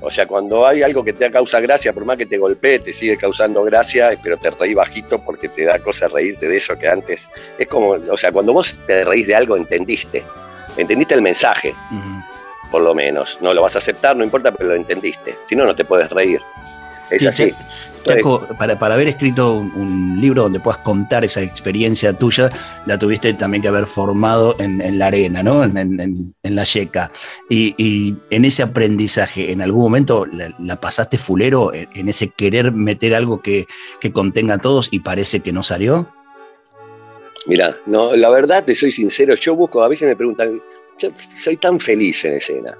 O 0.00 0.10
sea, 0.10 0.26
cuando 0.26 0.66
hay 0.66 0.82
algo 0.82 1.02
que 1.02 1.12
te 1.12 1.30
causa 1.30 1.58
gracia, 1.60 1.92
por 1.92 2.04
más 2.04 2.16
que 2.16 2.26
te 2.26 2.38
golpee, 2.38 2.78
te 2.78 2.92
sigue 2.92 3.16
causando 3.16 3.64
gracia, 3.64 4.16
pero 4.22 4.36
te 4.36 4.50
reí 4.50 4.74
bajito 4.74 5.18
porque 5.18 5.48
te 5.48 5.64
da 5.64 5.78
cosa 5.78 6.06
reírte 6.08 6.48
de 6.48 6.56
eso 6.58 6.78
que 6.78 6.88
antes. 6.88 7.30
Es 7.58 7.66
como, 7.66 7.90
o 7.90 8.16
sea, 8.16 8.30
cuando 8.30 8.52
vos 8.52 8.76
te 8.86 9.04
reís 9.04 9.26
de 9.26 9.34
algo, 9.34 9.56
entendiste. 9.56 10.22
Entendiste 10.76 11.14
el 11.14 11.22
mensaje, 11.22 11.74
por 12.70 12.82
lo 12.82 12.94
menos. 12.94 13.38
No 13.40 13.54
lo 13.54 13.62
vas 13.62 13.74
a 13.74 13.78
aceptar, 13.78 14.16
no 14.16 14.22
importa, 14.22 14.52
pero 14.52 14.70
lo 14.70 14.76
entendiste. 14.76 15.36
Si 15.46 15.56
no, 15.56 15.64
no 15.64 15.74
te 15.74 15.84
puedes 15.84 16.10
reír. 16.10 16.40
Es 17.10 17.24
así 17.24 17.54
para, 18.58 18.78
para, 18.78 18.94
haber 18.94 19.08
escrito 19.08 19.54
un, 19.54 20.18
libro 20.20 20.42
donde 20.42 20.60
puedas 20.60 20.78
contar 20.78 21.24
esa 21.24 21.42
experiencia 21.42 22.12
tuya, 22.14 22.50
la 22.86 22.98
tuviste 22.98 23.34
también 23.34 23.62
que 23.62 23.68
haber 23.68 23.86
formado 23.86 24.56
en, 24.58 24.98
la 24.98 25.08
arena, 25.08 25.42
¿no? 25.42 25.62
En, 25.62 26.32
la 26.42 26.64
yeca. 26.64 27.10
Y, 27.50 28.14
en 28.30 28.44
ese 28.44 28.62
aprendizaje, 28.62 29.52
¿en 29.52 29.60
algún 29.60 29.82
momento 29.82 30.26
la, 30.26 30.80
pasaste 30.80 31.18
fulero 31.18 31.72
en, 31.74 32.08
ese 32.08 32.28
querer 32.28 32.72
meter 32.72 33.14
algo 33.14 33.42
que, 33.42 33.66
que 34.00 34.12
contenga 34.12 34.54
a 34.54 34.58
todos 34.58 34.88
y 34.90 35.00
parece 35.00 35.40
que 35.40 35.52
no 35.52 35.62
salió? 35.62 36.08
Mira, 37.46 37.76
no, 37.86 38.16
la 38.16 38.30
verdad, 38.30 38.64
te 38.64 38.74
soy 38.74 38.90
sincero, 38.90 39.34
yo 39.34 39.54
busco, 39.54 39.82
a 39.82 39.88
veces 39.88 40.08
me 40.08 40.16
preguntan, 40.16 40.60
yo 40.98 41.10
soy 41.14 41.56
tan 41.56 41.78
feliz 41.78 42.24
en 42.24 42.34
escena 42.34 42.76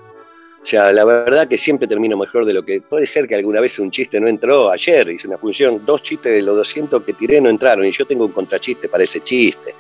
sea, 0.69 0.93
la 0.93 1.05
verdad 1.05 1.47
que 1.47 1.57
siempre 1.57 1.87
termino 1.87 2.17
mejor 2.17 2.45
de 2.45 2.53
lo 2.53 2.65
que. 2.65 2.81
Puede 2.81 3.07
ser 3.07 3.27
que 3.29 3.35
alguna 3.35 3.61
vez 3.61 3.79
un 3.79 3.91
chiste 3.91 4.21
no 4.21 4.29
entró. 4.29 4.71
Ayer 4.71 5.09
hice 5.09 5.29
una 5.29 5.39
función, 5.39 5.85
dos 5.87 6.03
chistes 6.03 6.35
de 6.35 6.43
los 6.43 6.57
200 6.57 7.03
que 7.05 7.13
tiré 7.13 7.41
no 7.41 7.49
entraron 7.49 7.85
y 7.85 7.93
yo 7.93 8.05
tengo 8.07 8.27
un 8.27 8.33
contrachiste 8.33 8.89
para 8.89 9.05
ese 9.05 9.21
chiste. 9.21 9.75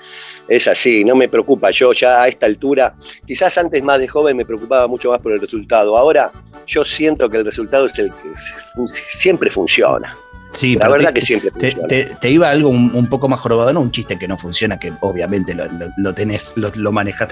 Es 0.48 0.68
así, 0.68 1.04
no 1.04 1.16
me 1.16 1.28
preocupa. 1.28 1.70
Yo 1.70 1.92
ya 1.92 2.22
a 2.22 2.28
esta 2.28 2.46
altura, 2.46 2.94
quizás 3.26 3.58
antes 3.58 3.82
más 3.82 3.98
de 3.98 4.06
joven 4.06 4.36
me 4.36 4.44
preocupaba 4.44 4.86
mucho 4.86 5.10
más 5.10 5.20
por 5.20 5.32
el 5.32 5.40
resultado. 5.40 5.96
Ahora 5.96 6.30
yo 6.66 6.84
siento 6.84 7.28
que 7.28 7.38
el 7.38 7.44
resultado 7.44 7.86
es 7.86 7.98
el 7.98 8.10
que 8.10 8.86
siempre 8.86 9.50
funciona. 9.50 10.16
Sí, 10.56 10.74
la 10.74 10.88
verdad 10.88 11.12
que 11.12 11.20
siempre 11.20 11.50
te, 11.50 12.30
iba 12.30 12.50
algo 12.50 12.70
un, 12.70 13.06
poco 13.08 13.28
más 13.28 13.40
jorobado, 13.40 13.72
no 13.72 13.82
un 13.82 13.90
chiste 13.90 14.18
que 14.18 14.26
no 14.26 14.38
funciona, 14.38 14.78
que 14.78 14.92
obviamente 15.00 15.54
lo, 15.54 16.14
tenés, 16.14 16.54
lo, 16.56 16.92
manejas 16.92 17.28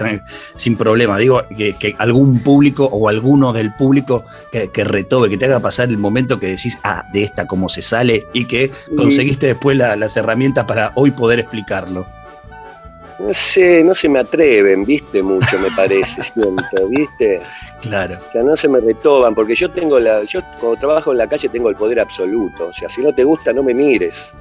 sin 0.55 0.77
problema. 0.77 1.17
Digo, 1.17 1.43
que, 1.49 1.95
algún 1.97 2.39
público 2.39 2.85
o 2.85 3.09
alguno 3.09 3.51
del 3.51 3.73
público 3.73 4.25
que, 4.51 4.69
que, 4.69 4.83
retobe, 4.83 5.29
que 5.29 5.37
te 5.37 5.45
haga 5.45 5.59
pasar 5.59 5.89
el 5.89 5.97
momento 5.97 6.39
que 6.39 6.47
decís, 6.47 6.77
ah, 6.83 7.03
de 7.11 7.23
esta 7.23 7.47
cómo 7.47 7.67
se 7.67 7.81
sale, 7.81 8.27
y 8.31 8.45
que 8.45 8.71
conseguiste 8.95 9.47
después 9.47 9.75
las 9.75 10.15
herramientas 10.15 10.65
para 10.65 10.91
hoy 10.95 11.11
poder 11.11 11.39
explicarlo. 11.39 12.14
No 13.17 13.33
sé, 13.33 13.83
no 13.83 13.93
se 13.93 14.09
me 14.09 14.19
atreven, 14.19 14.83
viste, 14.83 15.23
mucho 15.23 15.57
me 15.59 15.71
parece, 15.71 16.21
siento, 16.33 16.87
viste. 16.89 17.41
Claro. 17.81 18.17
O 18.25 18.29
sea, 18.29 18.43
no 18.43 18.55
se 18.55 18.67
me 18.67 18.79
retoban, 18.79 19.33
porque 19.33 19.55
yo 19.55 19.71
tengo 19.71 19.99
la, 19.99 20.23
yo 20.23 20.41
cuando 20.59 20.79
trabajo 20.79 21.11
en 21.11 21.19
la 21.19 21.27
calle 21.27 21.47
tengo 21.49 21.69
el 21.69 21.75
poder 21.75 21.99
absoluto. 21.99 22.67
O 22.67 22.73
sea, 22.73 22.89
si 22.89 23.01
no 23.01 23.13
te 23.13 23.23
gusta, 23.23 23.53
no 23.53 23.63
me 23.63 23.73
mires. 23.73 24.33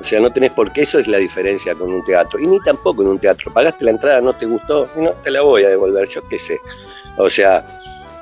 O 0.00 0.04
sea, 0.04 0.20
no 0.20 0.30
tenés 0.32 0.52
por 0.52 0.72
qué, 0.72 0.82
eso 0.82 0.98
es 0.98 1.06
la 1.06 1.18
diferencia 1.18 1.74
con 1.74 1.92
un 1.92 2.04
teatro. 2.04 2.38
Y 2.40 2.46
ni 2.46 2.60
tampoco 2.60 3.02
en 3.02 3.08
un 3.08 3.18
teatro. 3.18 3.52
Pagaste 3.52 3.84
la 3.84 3.92
entrada, 3.92 4.20
no 4.20 4.34
te 4.34 4.46
gustó, 4.46 4.88
no 4.96 5.12
te 5.22 5.30
la 5.30 5.42
voy 5.42 5.64
a 5.64 5.68
devolver, 5.68 6.08
yo 6.08 6.26
qué 6.28 6.38
sé. 6.38 6.58
O 7.16 7.30
sea, 7.30 7.64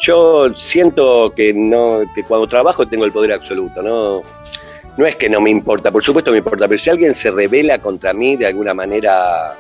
yo 0.01 0.53
siento 0.55 1.33
que 1.35 1.55
no, 1.55 2.03
que 2.15 2.25
cuando 2.25 2.47
trabajo 2.47 2.87
tengo 2.87 3.05
el 3.05 3.13
poder 3.13 3.33
absoluto, 3.33 3.83
no, 3.83 4.23
no 4.97 5.07
es 5.07 5.17
que 5.17 5.31
no 5.31 5.41
me 5.41 5.51
importa, 5.51 5.91
por 5.91 6.03
supuesto 6.03 6.31
me 6.31 6.39
importa, 6.39 6.69
pero 6.69 6.79
si 6.79 6.91
alguien 6.91 7.15
se 7.15 7.31
revela 7.31 7.79
contra 7.79 8.13
mí 8.13 8.37
de 8.37 8.47
alguna 8.47 8.75
manera 8.75 9.57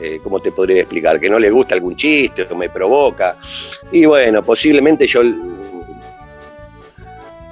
eh, 0.00 0.20
¿cómo 0.22 0.40
te 0.40 0.52
podría 0.52 0.80
explicar? 0.82 1.18
Que 1.20 1.28
no 1.28 1.38
le 1.38 1.50
gusta 1.50 1.74
algún 1.74 1.96
chiste 1.96 2.46
o 2.50 2.56
me 2.56 2.68
provoca. 2.68 3.36
Y 3.90 4.04
bueno, 4.04 4.42
posiblemente 4.42 5.06
yo 5.06 5.22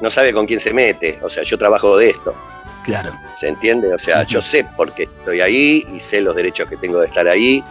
no 0.01 0.11
sabe 0.11 0.33
con 0.33 0.47
quién 0.47 0.61
se 0.61 0.73
mete. 0.73 1.19
O 1.23 1.31
sea, 1.31 1.43
yo 1.43 1.59
trabajo 1.59 1.97
de 1.97 2.11
esto. 2.11 2.35
Claro. 2.85 3.13
¿Se 3.37 3.49
entiende? 3.49 3.93
O 3.93 3.99
sea, 3.99 4.25
yo 4.25 4.41
sé 4.41 4.65
por 4.77 4.93
qué 4.93 5.05
estoy 5.05 5.41
ahí 5.41 5.85
y 5.93 5.99
sé 5.99 6.21
los 6.21 6.37
derechos 6.37 6.69
que 6.69 6.77
tengo 6.77 7.01
de 7.01 7.07
estar 7.07 7.27
ahí. 7.27 7.63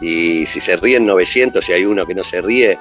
Y 0.00 0.46
si 0.46 0.60
se 0.60 0.76
ríen 0.76 1.06
900 1.06 1.66
y 1.68 1.72
hay 1.72 1.84
uno 1.84 2.06
que 2.06 2.14
no 2.14 2.24
se 2.24 2.42
ríe, 2.42 2.78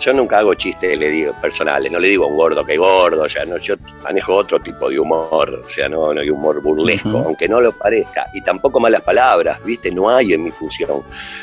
yo 0.00 0.12
nunca 0.12 0.38
hago 0.38 0.54
chistes, 0.54 0.98
le 0.98 1.08
digo, 1.08 1.32
personales, 1.40 1.90
no 1.90 1.98
le 1.98 2.08
digo 2.08 2.24
a 2.24 2.28
un 2.28 2.36
gordo 2.36 2.64
que 2.64 2.76
gordo, 2.76 3.26
ya 3.26 3.44
no, 3.44 3.58
yo 3.58 3.76
manejo 4.02 4.34
otro 4.34 4.58
tipo 4.60 4.90
de 4.90 4.98
humor, 4.98 5.62
o 5.64 5.68
sea, 5.68 5.88
no, 5.88 6.12
no 6.12 6.20
hay 6.20 6.30
humor 6.30 6.60
burlesco, 6.60 7.22
aunque 7.24 7.48
no 7.48 7.60
lo 7.60 7.72
parezca, 7.72 8.28
y 8.32 8.42
tampoco 8.42 8.80
malas 8.80 9.02
palabras, 9.02 9.62
viste, 9.64 9.90
no 9.90 10.10
hay 10.10 10.32
en 10.32 10.44
mi 10.44 10.50
función. 10.50 11.02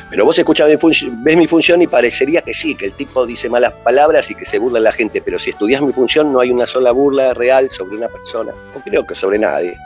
Pero 0.09 0.25
vos 0.25 0.37
escuchas 0.37 0.67
mi 0.67 0.75
ves 1.23 1.37
mi 1.37 1.47
función 1.47 1.81
y 1.81 1.87
parecería 1.87 2.41
que 2.41 2.53
sí, 2.53 2.75
que 2.75 2.87
el 2.87 2.93
tipo 2.93 3.25
dice 3.25 3.49
malas 3.49 3.73
palabras 3.83 4.29
y 4.29 4.35
que 4.35 4.45
se 4.45 4.59
burla 4.59 4.79
la 4.79 4.91
gente, 4.91 5.21
pero 5.21 5.39
si 5.39 5.51
estudias 5.51 5.81
mi 5.81 5.93
función 5.93 6.31
no 6.31 6.39
hay 6.39 6.51
una 6.51 6.67
sola 6.67 6.91
burla 6.91 7.33
real 7.33 7.69
sobre 7.69 7.97
una 7.97 8.09
persona, 8.09 8.51
no 8.75 8.81
creo 8.83 9.05
que 9.05 9.15
sobre 9.15 9.39
nadie, 9.39 9.77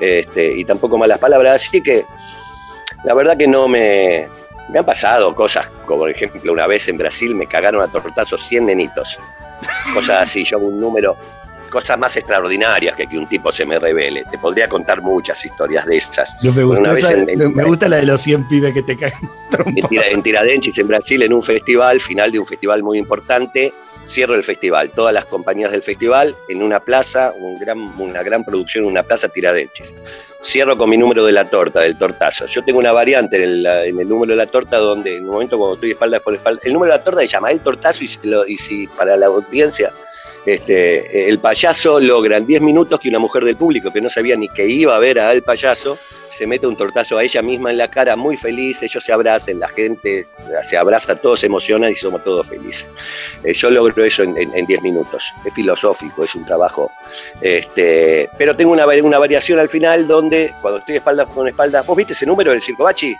este, 0.00 0.54
y 0.58 0.64
tampoco 0.64 0.96
malas 0.96 1.18
palabras, 1.18 1.56
así 1.66 1.82
que 1.82 2.04
la 3.04 3.14
verdad 3.14 3.36
que 3.36 3.46
no 3.46 3.68
me, 3.68 4.28
me 4.68 4.78
han 4.78 4.84
pasado 4.84 5.34
cosas, 5.34 5.70
como 5.86 6.00
por 6.00 6.10
ejemplo 6.10 6.52
una 6.52 6.66
vez 6.66 6.88
en 6.88 6.98
Brasil 6.98 7.34
me 7.34 7.46
cagaron 7.46 7.82
a 7.82 7.88
tortazos 7.88 8.42
100 8.42 8.66
nenitos. 8.66 9.18
Cosas 9.92 10.22
así, 10.22 10.44
yo 10.44 10.58
un 10.58 10.78
número, 10.78 11.16
cosas 11.70 11.98
más 11.98 12.16
extraordinarias 12.16 12.94
que 12.94 13.06
que 13.06 13.18
un 13.18 13.26
tipo 13.26 13.50
se 13.52 13.66
me 13.66 13.78
revele. 13.78 14.24
Te 14.30 14.38
podría 14.38 14.68
contar 14.68 15.02
muchas 15.02 15.44
historias 15.44 15.86
de 15.86 15.96
esas. 15.96 16.36
me, 16.42 16.52
me, 16.52 17.64
gusta 17.64 17.88
la 17.88 17.96
de 17.96 18.06
los 18.06 18.20
100 18.22 18.48
pibes 18.48 18.74
que 18.74 18.82
te 18.82 18.96
caen. 18.96 19.14
En, 19.66 19.86
en 20.12 20.22
Tiradentes, 20.22 20.78
en 20.78 20.88
Brasil, 20.88 21.22
en 21.22 21.32
un 21.32 21.42
festival, 21.42 22.00
final 22.00 22.30
de 22.30 22.38
un 22.38 22.46
festival 22.46 22.82
muy 22.82 22.98
importante, 22.98 23.72
cierro 24.08 24.34
el 24.34 24.42
festival, 24.42 24.90
todas 24.90 25.12
las 25.14 25.26
compañías 25.26 25.70
del 25.70 25.82
festival 25.82 26.34
en 26.48 26.62
una 26.62 26.80
plaza, 26.80 27.32
gran, 27.60 27.78
una 28.00 28.22
gran 28.22 28.44
producción 28.44 28.84
en 28.84 28.90
una 28.90 29.02
plaza 29.02 29.28
Tiradentes. 29.28 29.94
Cierro 30.42 30.78
con 30.78 30.90
mi 30.90 30.96
número 30.96 31.24
de 31.24 31.32
la 31.32 31.44
torta, 31.44 31.80
del 31.80 31.98
tortazo. 31.98 32.46
Yo 32.46 32.64
tengo 32.64 32.78
una 32.78 32.92
variante 32.92 33.42
en 33.42 33.66
el, 34.00 34.08
número 34.08 34.30
de 34.30 34.36
la 34.36 34.46
torta 34.46 34.78
donde 34.78 35.16
en 35.16 35.24
un 35.24 35.30
momento 35.30 35.58
cuando 35.58 35.74
estoy 35.74 35.90
espalda 35.90 36.20
por 36.20 36.34
espalda, 36.34 36.60
el 36.64 36.72
número 36.72 36.92
de 36.92 36.98
la 36.98 37.04
torta 37.04 37.20
se 37.20 37.26
llama 37.26 37.50
el 37.50 37.60
tortazo 37.60 38.04
y, 38.04 38.10
y 38.46 38.56
si 38.56 38.86
para 38.88 39.16
la 39.16 39.26
audiencia 39.26 39.92
este, 40.48 41.28
el 41.28 41.40
payaso 41.40 42.00
logra 42.00 42.38
en 42.38 42.46
10 42.46 42.62
minutos 42.62 42.98
que 43.00 43.10
una 43.10 43.18
mujer 43.18 43.44
del 43.44 43.56
público 43.56 43.92
que 43.92 44.00
no 44.00 44.08
sabía 44.08 44.34
ni 44.34 44.48
que 44.48 44.66
iba 44.66 44.96
a 44.96 44.98
ver 44.98 45.18
al 45.18 45.42
payaso 45.42 45.98
se 46.30 46.46
mete 46.46 46.66
un 46.66 46.74
tortazo 46.74 47.18
a 47.18 47.22
ella 47.22 47.42
misma 47.42 47.70
en 47.70 47.76
la 47.76 47.88
cara, 47.90 48.16
muy 48.16 48.36
feliz, 48.38 48.82
ellos 48.82 49.04
se 49.04 49.12
abrazan, 49.12 49.60
la 49.60 49.68
gente 49.68 50.24
se 50.62 50.76
abraza, 50.78 51.16
todos 51.16 51.40
se 51.40 51.46
emocionan 51.46 51.92
y 51.92 51.96
somos 51.96 52.24
todos 52.24 52.46
felices. 52.46 52.88
Eh, 53.44 53.52
yo 53.52 53.68
logro 53.68 54.02
eso 54.02 54.22
en 54.22 54.66
10 54.66 54.82
minutos, 54.82 55.32
es 55.44 55.52
filosófico, 55.52 56.24
es 56.24 56.34
un 56.34 56.46
trabajo. 56.46 56.90
Este, 57.42 58.30
pero 58.38 58.56
tengo 58.56 58.72
una, 58.72 58.86
una 58.86 59.18
variación 59.18 59.58
al 59.58 59.68
final 59.68 60.06
donde, 60.06 60.54
cuando 60.62 60.80
estoy 60.80 60.96
espalda 60.96 61.26
con 61.26 61.46
espalda, 61.46 61.82
¿vos 61.82 61.94
viste 61.94 62.14
ese 62.14 62.24
número 62.24 62.52
del 62.52 62.62
Circo 62.62 62.84
Bachi? 62.84 63.14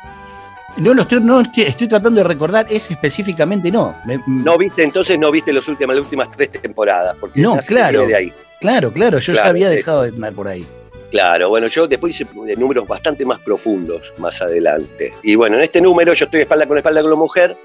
No, 0.76 0.94
no, 0.94 1.02
estoy, 1.02 1.20
no 1.20 1.40
estoy, 1.40 1.88
tratando 1.88 2.20
de 2.20 2.24
recordar, 2.24 2.66
ese 2.68 2.92
específicamente 2.92 3.70
no. 3.70 3.96
no 4.26 4.58
viste, 4.58 4.84
entonces 4.84 5.18
no 5.18 5.30
viste 5.30 5.52
los 5.52 5.66
últimos, 5.66 5.96
las 5.96 6.04
últimas 6.04 6.30
tres 6.30 6.50
temporadas. 6.52 7.16
Porque 7.18 7.40
no, 7.40 7.56
claro. 7.66 8.06
De 8.06 8.14
ahí. 8.14 8.32
Claro, 8.60 8.92
claro, 8.92 9.18
yo 9.18 9.32
ya 9.32 9.46
había 9.46 9.70
dejado 9.70 10.02
de 10.02 10.08
andar 10.08 10.32
por 10.32 10.48
ahí. 10.48 10.66
Claro, 11.10 11.48
bueno, 11.48 11.68
yo 11.68 11.86
después 11.86 12.14
hice 12.14 12.26
números 12.58 12.86
bastante 12.86 13.24
más 13.24 13.38
profundos 13.38 14.12
más 14.18 14.42
adelante. 14.42 15.12
Y 15.22 15.36
bueno, 15.36 15.56
en 15.56 15.62
este 15.62 15.80
número 15.80 16.12
yo 16.12 16.26
estoy 16.26 16.42
espalda 16.42 16.66
con 16.66 16.76
espalda 16.76 17.00
con 17.00 17.10
la 17.10 17.16
mujer 17.16 17.56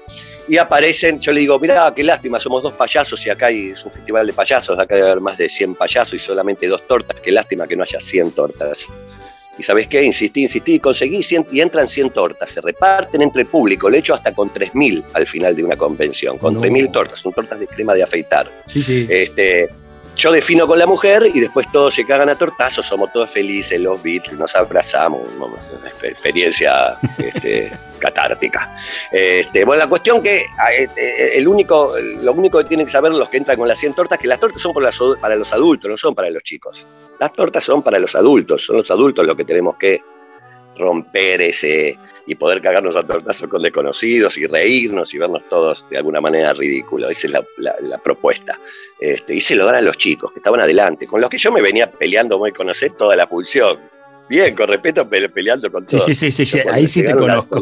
y 0.48 0.56
aparecen, 0.56 1.18
yo 1.18 1.30
le 1.32 1.40
digo, 1.40 1.58
mirá, 1.58 1.92
qué 1.94 2.02
lástima, 2.02 2.40
somos 2.40 2.62
dos 2.62 2.72
payasos 2.72 3.24
y 3.26 3.30
acá 3.30 3.46
hay, 3.46 3.70
es 3.70 3.84
un 3.84 3.92
festival 3.92 4.26
de 4.26 4.32
payasos, 4.32 4.78
acá 4.78 4.94
debe 4.94 5.10
haber 5.10 5.20
más 5.20 5.36
de 5.36 5.50
100 5.50 5.74
payasos 5.74 6.14
y 6.14 6.18
solamente 6.18 6.66
dos 6.68 6.86
tortas, 6.86 7.20
qué 7.20 7.32
lástima 7.32 7.66
que 7.66 7.76
no 7.76 7.82
haya 7.82 8.00
100 8.00 8.32
tortas. 8.32 8.88
Y 9.58 9.62
sabes 9.62 9.86
qué, 9.86 10.02
insistí, 10.02 10.42
insistí, 10.42 10.80
conseguí 10.80 11.22
100, 11.22 11.46
y 11.52 11.60
entran 11.60 11.86
100 11.86 12.10
tortas, 12.10 12.50
se 12.50 12.60
reparten 12.60 13.22
entre 13.22 13.42
el 13.42 13.48
público, 13.48 13.88
le 13.88 13.98
hecho 13.98 14.14
hasta 14.14 14.32
con 14.32 14.50
3.000 14.52 15.04
al 15.12 15.26
final 15.26 15.54
de 15.54 15.64
una 15.64 15.76
convención, 15.76 16.38
con 16.38 16.60
3.000 16.60 16.92
tortas, 16.92 17.18
son 17.20 17.32
tortas 17.32 17.60
de 17.60 17.66
crema 17.66 17.94
de 17.94 18.02
afeitar. 18.02 18.50
Sí, 18.66 18.82
sí. 18.82 19.06
Este, 19.08 19.68
yo 20.16 20.32
defino 20.32 20.66
con 20.66 20.78
la 20.78 20.86
mujer 20.86 21.30
y 21.32 21.40
después 21.40 21.70
todos 21.72 21.94
se 21.94 22.06
cagan 22.06 22.28
a 22.28 22.36
tortazos, 22.36 22.86
somos 22.86 23.12
todos 23.12 23.30
felices, 23.30 23.80
los 23.80 24.02
Beatles, 24.02 24.38
nos 24.38 24.54
abrazamos, 24.54 25.22
una 25.38 25.88
experiencia 25.88 26.96
este, 27.18 27.72
catártica. 27.98 28.76
Este, 29.10 29.64
bueno, 29.64 29.82
la 29.82 29.88
cuestión 29.88 30.22
que 30.22 30.46
ah, 30.58 30.72
este, 30.72 31.36
el 31.36 31.48
único, 31.48 31.94
lo 31.98 32.32
único 32.32 32.58
que 32.58 32.64
tienen 32.64 32.86
que 32.86 32.92
saber 32.92 33.12
los 33.12 33.28
que 33.28 33.38
entran 33.38 33.56
con 33.56 33.66
las 33.66 33.78
100 33.78 33.94
tortas, 33.94 34.18
que 34.18 34.28
las 34.28 34.38
tortas 34.38 34.60
son 34.60 34.72
para 35.20 35.36
los 35.36 35.52
adultos, 35.52 35.90
no 35.90 35.96
son 35.96 36.14
para 36.14 36.30
los 36.30 36.42
chicos. 36.42 36.86
Las 37.18 37.32
tortas 37.32 37.64
son 37.64 37.82
para 37.82 37.98
los 37.98 38.14
adultos, 38.14 38.64
son 38.64 38.76
los 38.76 38.90
adultos 38.90 39.26
los 39.26 39.36
que 39.36 39.44
tenemos 39.44 39.76
que 39.76 40.00
romper 40.76 41.42
ese 41.42 41.98
y 42.26 42.34
poder 42.34 42.60
cagarnos 42.62 42.96
a 42.96 43.02
tortazos 43.02 43.48
con 43.48 43.62
desconocidos 43.62 44.38
y 44.38 44.46
reírnos 44.46 45.12
y 45.14 45.18
vernos 45.18 45.42
todos 45.48 45.86
de 45.90 45.98
alguna 45.98 46.20
manera 46.20 46.52
ridículos. 46.52 47.10
Esa 47.10 47.26
es 47.26 47.32
la, 47.58 47.98
propuesta. 47.98 48.58
Este, 48.98 49.34
y 49.34 49.40
se 49.40 49.56
lo 49.56 49.66
dan 49.66 49.76
a 49.76 49.80
los 49.80 49.96
chicos 49.98 50.32
que 50.32 50.38
estaban 50.38 50.60
adelante, 50.60 51.06
con 51.06 51.20
los 51.20 51.28
que 51.28 51.38
yo 51.38 51.52
me 51.52 51.60
venía 51.62 51.90
peleando, 51.90 52.38
muy 52.38 52.52
conocer 52.52 52.92
toda 52.92 53.16
la 53.16 53.28
pulsión. 53.28 53.78
Bien, 54.28 54.54
con 54.54 54.68
respeto, 54.68 55.08
peleando 55.08 55.70
con 55.70 55.84
todos. 55.84 56.04
Sí, 56.04 56.14
sí, 56.14 56.30
sí, 56.30 56.46
sí, 56.46 56.60
ahí 56.70 56.88
sí 56.88 57.02
te 57.02 57.14
conozco 57.14 57.60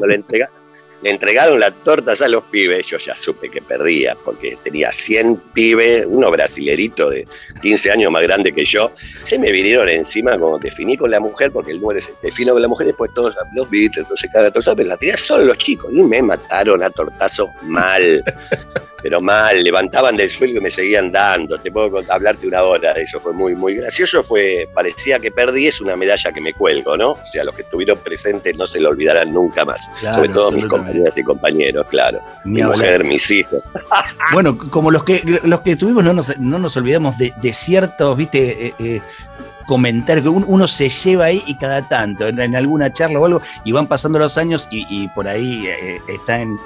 le 1.02 1.11
entregaron 1.11 1.61
las 1.61 1.75
tortas 1.82 2.23
a 2.23 2.28
los 2.28 2.44
pibes, 2.44 2.87
yo 2.87 2.99
ya 2.99 3.14
supe 3.14 3.50
que 3.50 3.61
perdía, 3.61 4.16
porque 4.25 4.56
tenía 4.62 4.92
100 4.92 5.37
pibes, 5.52 6.04
uno 6.06 6.30
brasilerito 6.30 7.11
de 7.11 7.26
15 7.61 7.90
años 7.90 8.12
más 8.12 8.23
grande 8.23 8.52
que 8.52 8.64
yo, 8.64 8.92
se 9.23 9.38
me 9.38 9.50
vinieron 9.50 9.88
encima 9.88 10.38
como 10.38 10.59
definí 10.59 10.97
con 10.97 11.11
la 11.11 11.21
mujer, 11.21 11.50
porque 11.52 11.73
el 11.73 11.80
número 11.80 11.99
es 11.99 12.12
defino 12.23 12.52
con 12.52 12.62
la 12.62 12.68
mujer, 12.68 12.87
después 12.87 13.11
todos 13.14 13.35
los 13.54 13.71
Beatles, 13.71 13.99
entonces 13.99 14.30
cada 14.32 14.50
torta, 14.50 14.75
pero 14.76 14.88
la 14.88 14.97
tenía 14.97 15.16
solo 15.16 15.44
los 15.44 15.59
chicos, 15.59 15.92
y 15.92 16.02
me 16.02 16.23
mataron 16.23 16.82
a 16.82 16.90
tortazo 16.90 17.50
mal. 17.62 18.23
pero 19.02 19.21
mal, 19.21 19.62
levantaban 19.62 20.16
del 20.16 20.30
suelo 20.30 20.59
y 20.59 20.61
me 20.61 20.71
seguían 20.71 21.11
dando. 21.11 21.59
Te 21.59 21.71
puedo 21.71 22.02
hablarte 22.09 22.47
una 22.47 22.62
hora 22.62 22.92
eso, 22.92 23.18
fue 23.21 23.32
muy, 23.32 23.54
muy 23.54 23.75
gracioso. 23.75 24.23
Fue, 24.23 24.68
parecía 24.73 25.18
que 25.18 25.30
perdí, 25.30 25.66
es 25.66 25.80
una 25.80 25.97
medalla 25.97 26.32
que 26.32 26.40
me 26.40 26.54
cuelgo, 26.54 26.97
¿no? 26.97 27.12
O 27.12 27.25
sea, 27.25 27.44
los 27.44 27.54
que 27.54 27.62
estuvieron 27.62 27.99
presentes 27.99 28.56
no 28.56 28.66
se 28.66 28.80
lo 28.80 28.90
olvidarán 28.90 29.32
nunca 29.32 29.64
más. 29.64 29.80
Sobre 30.00 30.28
todo 30.28 30.52
mis 30.52 30.66
compañeras 30.93 31.19
y 31.19 31.23
compañeros, 31.23 31.87
claro. 31.89 32.21
Mi, 32.45 32.63
mujer, 32.63 33.05
mis 33.05 33.31
hijos. 33.31 33.63
Bueno, 34.33 34.57
como 34.57 34.91
los 34.91 35.05
que 35.05 35.41
los 35.45 35.61
que 35.61 35.73
estuvimos, 35.73 36.05
no 36.05 36.13
nos, 36.13 36.39
no 36.39 36.59
nos 36.59 36.77
olvidamos 36.77 37.19
de, 37.19 37.53
ciertos, 37.53 38.17
viste, 38.17 38.69
eh, 38.69 38.75
eh, 38.79 39.01
comentar 39.73 40.23
que 40.23 40.29
uno 40.29 40.69
se 40.69 40.91
lleva 40.91 41.25
ahí 41.25 41.43
y 41.47 41.55
cada 41.55 41.88
tanto, 41.88 42.29
en, 42.29 42.55
alguna 42.55 42.93
charla 42.93 43.19
o 43.19 43.25
algo, 43.25 43.41
y 43.64 43.73
van 43.73 43.87
pasando 43.87 44.19
los 44.19 44.37
años 44.37 44.69
y, 44.71 45.09
por 45.14 45.26
ahí 45.26 45.67
eh, 45.67 45.99
está 46.09 46.43
en, 46.43 46.59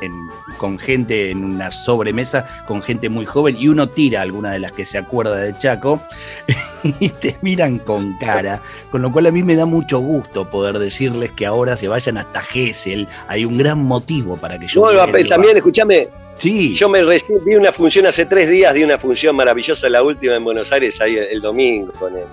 con 0.59 0.77
gente 0.77 1.31
en 1.31 1.45
una 1.45 1.71
sobremesa, 1.71 2.45
con 2.67 2.83
gente 2.83 3.09
muy 3.09 3.25
joven, 3.25 3.57
y 3.57 3.69
uno 3.69 3.89
tira 3.89 4.23
alguna 4.23 4.51
de 4.51 4.59
las 4.59 4.73
que 4.73 4.85
se 4.85 4.99
acuerda 4.99 5.37
de 5.37 5.57
Chaco 5.57 6.03
y 6.99 7.11
te 7.11 7.37
miran 7.43 7.79
con 7.79 8.15
cara, 8.15 8.61
con 8.91 9.03
lo 9.03 9.13
cual 9.13 9.27
a 9.27 9.31
mí 9.31 9.45
me 9.45 9.55
da 9.55 9.67
mucho 9.67 10.01
gusto 10.01 10.51
poder 10.51 10.81
decirles 10.81 11.31
que 11.31 11.47
ahora 11.47 11.77
se 11.77 11.87
vayan 11.87 12.19
hasta 12.19 12.43
Gessel, 12.43 13.07
hay 13.29 13.45
un 13.45 13.57
gran 13.57 13.85
motivo 13.85 14.37
para 14.37 14.59
que 14.59 14.67
yo... 14.67 14.81
Bueno, 14.81 15.07
también, 15.29 15.57
escúchame, 15.57 16.09
Sí. 16.39 16.75
Yo 16.75 16.89
me 16.89 17.03
vi 17.03 17.55
una 17.55 17.73
función 17.73 18.05
hace 18.05 18.27
tres 18.27 18.51
días, 18.51 18.75
di 18.75 18.83
una 18.83 18.99
función 18.99 19.37
maravillosa, 19.37 19.89
la 19.89 20.03
última 20.03 20.35
en 20.35 20.45
Buenos 20.45 20.71
Aires, 20.73 21.01
ahí 21.01 21.17
el, 21.17 21.41
domingo, 21.41 21.93
con 21.93 22.15
el, 22.15 22.25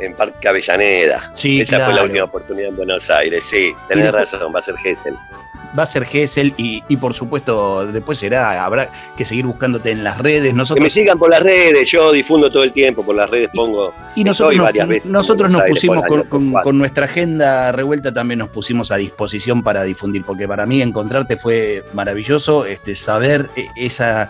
en 0.00 0.14
Parque 0.14 0.48
Avellaneda. 0.48 1.32
Sí, 1.34 1.60
Esa 1.60 1.84
fue 1.84 1.94
la 1.94 2.04
última 2.04 2.24
oportunidad 2.24 2.68
en 2.68 2.76
Buenos 2.76 3.10
Aires, 3.10 3.44
sí, 3.44 3.72
tenés 3.88 4.12
razón, 4.12 4.52
va 4.54 4.60
a 4.60 4.62
ser 4.62 4.76
Gessel. 4.78 5.16
Va 5.78 5.84
a 5.84 5.86
ser 5.86 6.04
Gessel 6.04 6.52
y, 6.56 6.82
y, 6.88 6.96
por 6.96 7.14
supuesto 7.14 7.86
después 7.86 8.18
será, 8.18 8.64
habrá 8.64 8.90
que 9.16 9.24
seguir 9.24 9.46
buscándote 9.46 9.92
en 9.92 10.02
las 10.02 10.18
redes. 10.18 10.52
Nosotros, 10.52 10.78
que 10.78 10.82
me 10.82 10.90
sigan 10.90 11.16
por 11.16 11.30
las 11.30 11.40
redes, 11.40 11.88
yo 11.88 12.10
difundo 12.10 12.50
todo 12.50 12.64
el 12.64 12.72
tiempo, 12.72 13.04
por 13.04 13.14
las 13.14 13.30
redes 13.30 13.50
pongo. 13.54 13.94
Y, 14.16 14.24
nosotros, 14.24 14.56
nos, 14.56 14.64
varias 14.64 14.88
veces 14.88 15.10
nosotros 15.10 15.52
nos 15.52 15.62
pusimos 15.62 16.04
con, 16.06 16.52
con, 16.52 16.78
nuestra 16.78 17.04
agenda 17.04 17.70
revuelta, 17.70 18.12
también 18.12 18.40
nos 18.40 18.48
pusimos 18.48 18.90
a 18.90 18.96
disposición 18.96 19.62
para 19.62 19.84
difundir, 19.84 20.24
porque 20.24 20.48
para 20.48 20.66
mí 20.66 20.82
encontrarte 20.82 21.36
fue 21.36 21.84
maravilloso, 21.92 22.66
este, 22.66 22.96
saber 22.96 23.48
e, 23.54 23.68
esa 23.76 24.28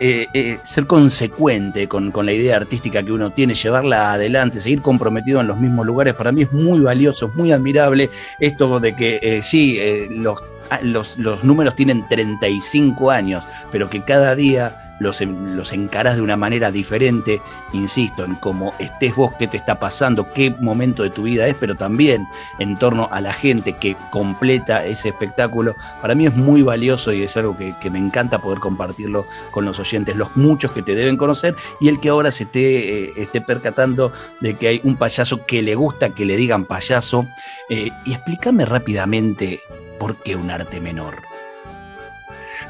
eh, 0.00 0.26
eh, 0.34 0.58
ser 0.62 0.86
consecuente 0.86 1.88
con, 1.88 2.12
la 2.14 2.32
idea 2.32 2.56
artística 2.56 3.02
que 3.02 3.12
uno 3.12 3.30
tiene, 3.30 3.54
llevarla 3.54 4.12
adelante, 4.14 4.60
seguir 4.60 4.82
comprometido 4.82 5.40
en 5.40 5.46
los 5.46 5.58
mismos 5.58 5.86
lugares, 5.86 6.14
para 6.14 6.32
mí 6.32 6.42
es 6.42 6.52
muy 6.52 6.80
valioso, 6.80 7.26
es 7.26 7.34
muy 7.34 7.52
admirable 7.52 8.10
esto 8.40 8.80
de 8.80 8.96
que 8.96 9.18
eh, 9.22 9.42
sí, 9.42 9.78
los, 10.10 10.38
los, 10.82 11.18
los 11.18 11.44
números 11.44 11.76
tienen 11.76 12.06
35 12.08 13.10
años, 13.10 13.46
pero 13.70 13.88
que 13.88 14.02
cada 14.02 14.34
día 14.34 14.83
los, 15.00 15.20
los 15.20 15.72
encarás 15.72 16.16
de 16.16 16.22
una 16.22 16.36
manera 16.36 16.70
diferente, 16.70 17.40
insisto, 17.72 18.24
en 18.24 18.34
cómo 18.36 18.74
estés 18.78 19.14
vos, 19.14 19.32
qué 19.38 19.46
te 19.46 19.56
está 19.56 19.78
pasando, 19.78 20.28
qué 20.30 20.50
momento 20.50 21.02
de 21.02 21.10
tu 21.10 21.24
vida 21.24 21.46
es, 21.46 21.54
pero 21.54 21.74
también 21.74 22.26
en 22.58 22.76
torno 22.78 23.08
a 23.10 23.20
la 23.20 23.32
gente 23.32 23.74
que 23.74 23.96
completa 24.10 24.84
ese 24.84 25.08
espectáculo. 25.10 25.74
Para 26.00 26.14
mí 26.14 26.26
es 26.26 26.34
muy 26.34 26.62
valioso 26.62 27.12
y 27.12 27.22
es 27.22 27.36
algo 27.36 27.56
que, 27.56 27.74
me 27.90 27.98
encanta 27.98 28.40
poder 28.40 28.60
compartirlo 28.60 29.26
con 29.50 29.64
los 29.64 29.78
oyentes, 29.78 30.16
los 30.16 30.34
muchos 30.36 30.72
que 30.72 30.82
te 30.82 30.94
deben 30.94 31.16
conocer 31.16 31.54
y 31.80 31.88
el 31.88 32.00
que 32.00 32.08
ahora 32.08 32.30
se 32.30 32.44
esté, 32.44 33.04
eh, 33.04 33.12
esté 33.16 33.40
percatando 33.40 34.12
de 34.40 34.54
que 34.54 34.68
hay 34.68 34.80
un 34.84 34.96
payaso 34.96 35.44
que 35.44 35.62
le 35.62 35.74
gusta 35.74 36.10
que 36.10 36.24
le 36.24 36.36
digan 36.36 36.64
payaso. 36.64 37.26
Eh, 37.68 37.90
y 38.04 38.12
explícame 38.12 38.64
rápidamente 38.64 39.60
por 39.98 40.16
qué 40.16 40.36
un 40.36 40.50
arte 40.50 40.80
menor. 40.80 41.33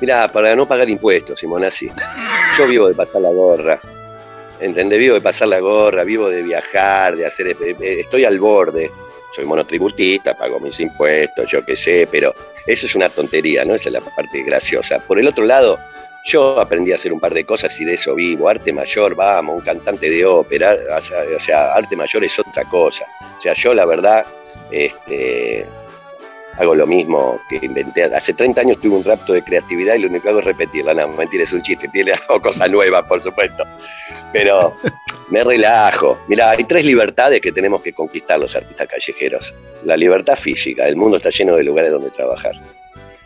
Mirá, 0.04 0.28
para 0.28 0.54
no 0.54 0.68
pagar 0.68 0.90
impuestos, 0.90 1.40
Simonazzi. 1.40 1.90
Yo 2.58 2.66
vivo 2.66 2.88
de 2.88 2.94
pasar 2.94 3.22
la 3.22 3.30
gorra. 3.30 3.80
¿Entendés? 4.60 4.98
Vivo 4.98 5.14
de 5.14 5.22
pasar 5.22 5.48
la 5.48 5.60
gorra, 5.60 6.04
vivo 6.04 6.28
de 6.28 6.42
viajar, 6.42 7.16
de 7.16 7.24
hacer. 7.24 7.46
Eh, 7.46 7.56
eh, 7.80 8.00
estoy 8.00 8.26
al 8.26 8.38
borde. 8.38 8.90
Soy 9.34 9.46
monotributista, 9.46 10.36
pago 10.36 10.60
mis 10.60 10.78
impuestos, 10.78 11.50
yo 11.50 11.64
qué 11.64 11.74
sé, 11.74 12.06
pero 12.12 12.34
eso 12.66 12.84
es 12.84 12.94
una 12.94 13.08
tontería, 13.08 13.64
¿no? 13.64 13.74
Esa 13.74 13.88
es 13.88 13.94
la 13.94 14.02
parte 14.02 14.42
graciosa. 14.42 14.98
Por 14.98 15.18
el 15.18 15.26
otro 15.26 15.46
lado, 15.46 15.78
yo 16.26 16.60
aprendí 16.60 16.92
a 16.92 16.96
hacer 16.96 17.10
un 17.10 17.18
par 17.18 17.32
de 17.32 17.46
cosas 17.46 17.80
y 17.80 17.86
de 17.86 17.94
eso 17.94 18.14
vivo. 18.14 18.50
Arte 18.50 18.74
mayor, 18.74 19.14
vamos, 19.14 19.56
un 19.56 19.62
cantante 19.62 20.10
de 20.10 20.26
ópera. 20.26 20.76
O 21.34 21.40
sea, 21.40 21.72
arte 21.72 21.96
mayor 21.96 22.24
es 22.24 22.38
otra 22.38 22.64
cosa. 22.64 23.06
O 23.38 23.40
sea, 23.40 23.54
yo 23.54 23.72
la 23.72 23.86
verdad, 23.86 24.26
este, 24.70 25.64
hago 26.58 26.74
lo 26.74 26.86
mismo 26.86 27.40
que 27.48 27.56
inventé. 27.62 28.04
Hace 28.04 28.32
30 28.32 28.60
años 28.60 28.80
tuve 28.80 28.96
un 28.96 29.04
rapto 29.04 29.32
de 29.32 29.42
creatividad 29.42 29.94
y 29.94 30.00
lo 30.00 30.08
único 30.08 30.24
que 30.24 30.28
hago 30.30 30.38
es 30.40 30.44
repetirla. 30.44 30.94
No, 30.94 31.08
mentira, 31.08 31.44
es 31.44 31.52
un 31.52 31.62
chiste. 31.62 31.88
Tiene 31.88 32.12
hago 32.28 32.40
cosas 32.40 32.70
nuevas, 32.70 33.04
por 33.04 33.22
supuesto. 33.22 33.64
Pero 34.32 34.76
me 35.30 35.42
relajo. 35.44 36.18
Mira, 36.28 36.50
hay 36.50 36.64
tres 36.64 36.84
libertades 36.84 37.40
que 37.40 37.52
tenemos 37.52 37.82
que 37.82 37.92
conquistar 37.92 38.38
los 38.38 38.54
artistas 38.54 38.88
callejeros. 38.88 39.54
La 39.84 39.96
libertad 39.96 40.36
física. 40.36 40.86
El 40.86 40.96
mundo 40.96 41.16
está 41.18 41.30
lleno 41.30 41.56
de 41.56 41.64
lugares 41.64 41.90
donde 41.90 42.10
trabajar. 42.10 42.54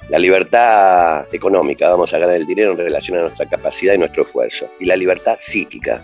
La 0.08 0.18
libertad 0.18 1.26
económica, 1.35 1.90
vamos 1.90 2.14
a 2.14 2.18
ganar 2.18 2.37
el 2.37 2.47
dinero 2.47 2.73
en 2.73 2.78
relación 2.78 3.18
a 3.18 3.23
nuestra 3.23 3.44
capacidad 3.44 3.92
y 3.92 3.99
nuestro 3.99 4.23
esfuerzo. 4.23 4.70
Y 4.80 4.87
la 4.87 4.97
libertad 4.97 5.37
psíquica. 5.38 6.02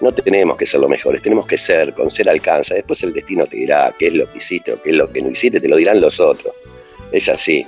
No 0.00 0.12
tenemos 0.12 0.56
que 0.56 0.66
ser 0.66 0.80
los 0.80 0.88
mejores, 0.88 1.20
tenemos 1.20 1.46
que 1.46 1.58
ser, 1.58 1.92
con 1.92 2.10
ser 2.10 2.28
alcanza. 2.28 2.74
Después 2.74 3.02
el 3.02 3.12
destino 3.12 3.46
te 3.46 3.56
dirá 3.56 3.94
qué 3.98 4.06
es 4.06 4.14
lo 4.14 4.30
que 4.30 4.38
hiciste 4.38 4.72
o 4.72 4.82
qué 4.82 4.90
es 4.90 4.96
lo 4.96 5.10
que 5.10 5.20
no 5.20 5.30
hiciste, 5.30 5.60
te 5.60 5.68
lo 5.68 5.76
dirán 5.76 6.00
los 6.00 6.18
otros. 6.18 6.54
Es 7.12 7.28
así. 7.28 7.66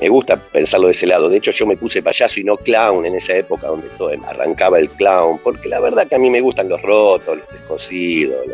Me 0.00 0.08
gusta 0.08 0.36
pensarlo 0.36 0.86
de 0.86 0.92
ese 0.92 1.06
lado. 1.06 1.28
De 1.28 1.36
hecho, 1.36 1.50
yo 1.50 1.66
me 1.66 1.76
puse 1.76 2.02
payaso 2.02 2.40
y 2.40 2.44
no 2.44 2.56
clown 2.56 3.04
en 3.04 3.14
esa 3.14 3.36
época 3.36 3.66
donde 3.66 3.88
todo 3.98 4.10
arrancaba 4.26 4.78
el 4.78 4.88
clown, 4.88 5.38
porque 5.44 5.68
la 5.68 5.78
verdad 5.78 6.08
que 6.08 6.14
a 6.14 6.18
mí 6.18 6.30
me 6.30 6.40
gustan 6.40 6.70
los 6.70 6.80
rotos, 6.80 7.38
los 7.38 7.48
descosidos, 7.50 8.46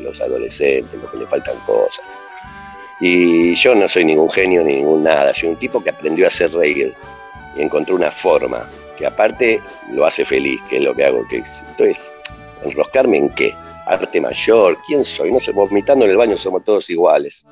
los 0.00 0.20
adolescentes, 0.20 1.00
los 1.00 1.10
que 1.10 1.18
le 1.18 1.26
faltan 1.26 1.56
cosas. 1.64 2.04
Y 3.00 3.54
yo 3.54 3.76
no 3.76 3.88
soy 3.88 4.04
ningún 4.04 4.28
genio 4.28 4.64
ni 4.64 4.74
ningún 4.74 5.04
nada, 5.04 5.32
soy 5.32 5.50
un 5.50 5.56
tipo 5.56 5.82
que 5.82 5.90
aprendió 5.90 6.24
a 6.24 6.28
hacer 6.28 6.52
reír 6.52 6.92
y 7.56 7.62
encontró 7.62 7.94
una 7.94 8.10
forma 8.10 8.68
que 8.96 9.06
aparte 9.06 9.60
lo 9.92 10.04
hace 10.04 10.24
feliz, 10.24 10.60
que 10.68 10.78
es 10.78 10.82
lo 10.82 10.94
que 10.94 11.04
hago. 11.04 11.24
Que, 11.28 11.44
entonces, 11.70 12.10
¿enroscarme 12.62 13.16
en 13.18 13.28
qué? 13.30 13.54
Arte 13.86 14.20
mayor, 14.20 14.76
¿quién 14.86 15.04
soy? 15.04 15.32
No 15.32 15.40
sé, 15.40 15.52
vomitando 15.52 16.04
en 16.04 16.10
el 16.10 16.16
baño 16.16 16.36
somos 16.36 16.64
todos 16.64 16.90
iguales. 16.90 17.44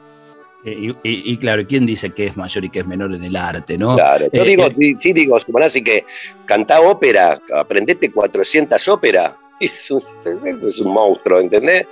Eh, 0.66 0.94
y, 1.04 1.36
claro, 1.36 1.64
¿quién 1.64 1.86
dice 1.86 2.10
que 2.10 2.26
es 2.26 2.36
mayor 2.36 2.64
y 2.64 2.70
que 2.70 2.80
es 2.80 2.86
menor 2.86 3.14
en 3.14 3.22
el 3.22 3.36
arte, 3.36 3.78
no? 3.78 3.94
Claro, 3.94 4.26
yo 4.32 4.42
eh, 4.42 4.46
digo, 4.48 4.64
eh, 4.66 4.94
sí, 4.98 5.12
digo, 5.12 5.36
así 5.36 5.82
que 5.82 6.04
cantá 6.44 6.80
ópera, 6.80 7.40
aprendete 7.54 8.10
400 8.10 8.88
óperas, 8.88 9.34
eso 9.60 9.98
es 9.98 10.80
un 10.80 10.92
monstruo, 10.92 11.38
¿entendés? 11.38 11.86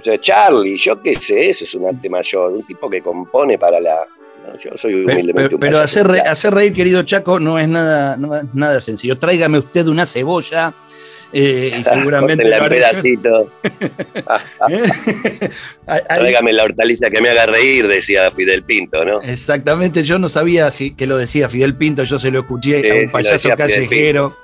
O 0.00 0.02
sea, 0.02 0.18
Charlie, 0.20 0.76
yo 0.76 1.00
qué 1.00 1.14
sé, 1.14 1.50
eso 1.50 1.62
es 1.62 1.74
un 1.76 1.86
arte 1.86 2.10
mayor, 2.10 2.52
un 2.52 2.66
tipo 2.66 2.90
que 2.90 3.00
compone 3.00 3.56
para 3.56 3.80
la. 3.80 4.04
yo 4.60 4.76
soy 4.76 4.94
humildemente 4.94 5.56
Pero, 5.56 5.58
pero 5.58 5.78
hacer, 5.78 6.10
hacer, 6.10 6.54
reír, 6.54 6.72
querido 6.72 7.04
Chaco, 7.04 7.38
no 7.38 7.58
es 7.58 7.68
nada, 7.68 8.16
nada 8.52 8.80
sencillo. 8.80 9.18
Tráigame 9.18 9.58
usted 9.58 9.86
una 9.86 10.06
cebolla. 10.06 10.74
Eh, 11.32 11.72
y 11.78 11.84
seguramente. 11.84 12.44
el 12.44 12.68
pedacito. 12.68 13.50
Tráigame 16.08 16.52
la 16.52 16.64
hortaliza 16.64 17.10
que 17.10 17.20
me 17.20 17.30
haga 17.30 17.46
reír, 17.46 17.86
decía 17.86 18.30
Fidel 18.30 18.62
Pinto, 18.62 19.04
¿no? 19.04 19.20
Exactamente, 19.22 20.02
yo 20.02 20.18
no 20.18 20.28
sabía 20.28 20.70
si, 20.70 20.94
que 20.94 21.06
lo 21.06 21.16
decía 21.18 21.48
Fidel 21.48 21.74
Pinto, 21.76 22.04
yo 22.04 22.18
se 22.18 22.30
lo 22.30 22.40
escuché 22.40 22.90
a 22.90 22.94
un 23.04 23.10
payaso 23.10 23.50
callejero. 23.56 24.36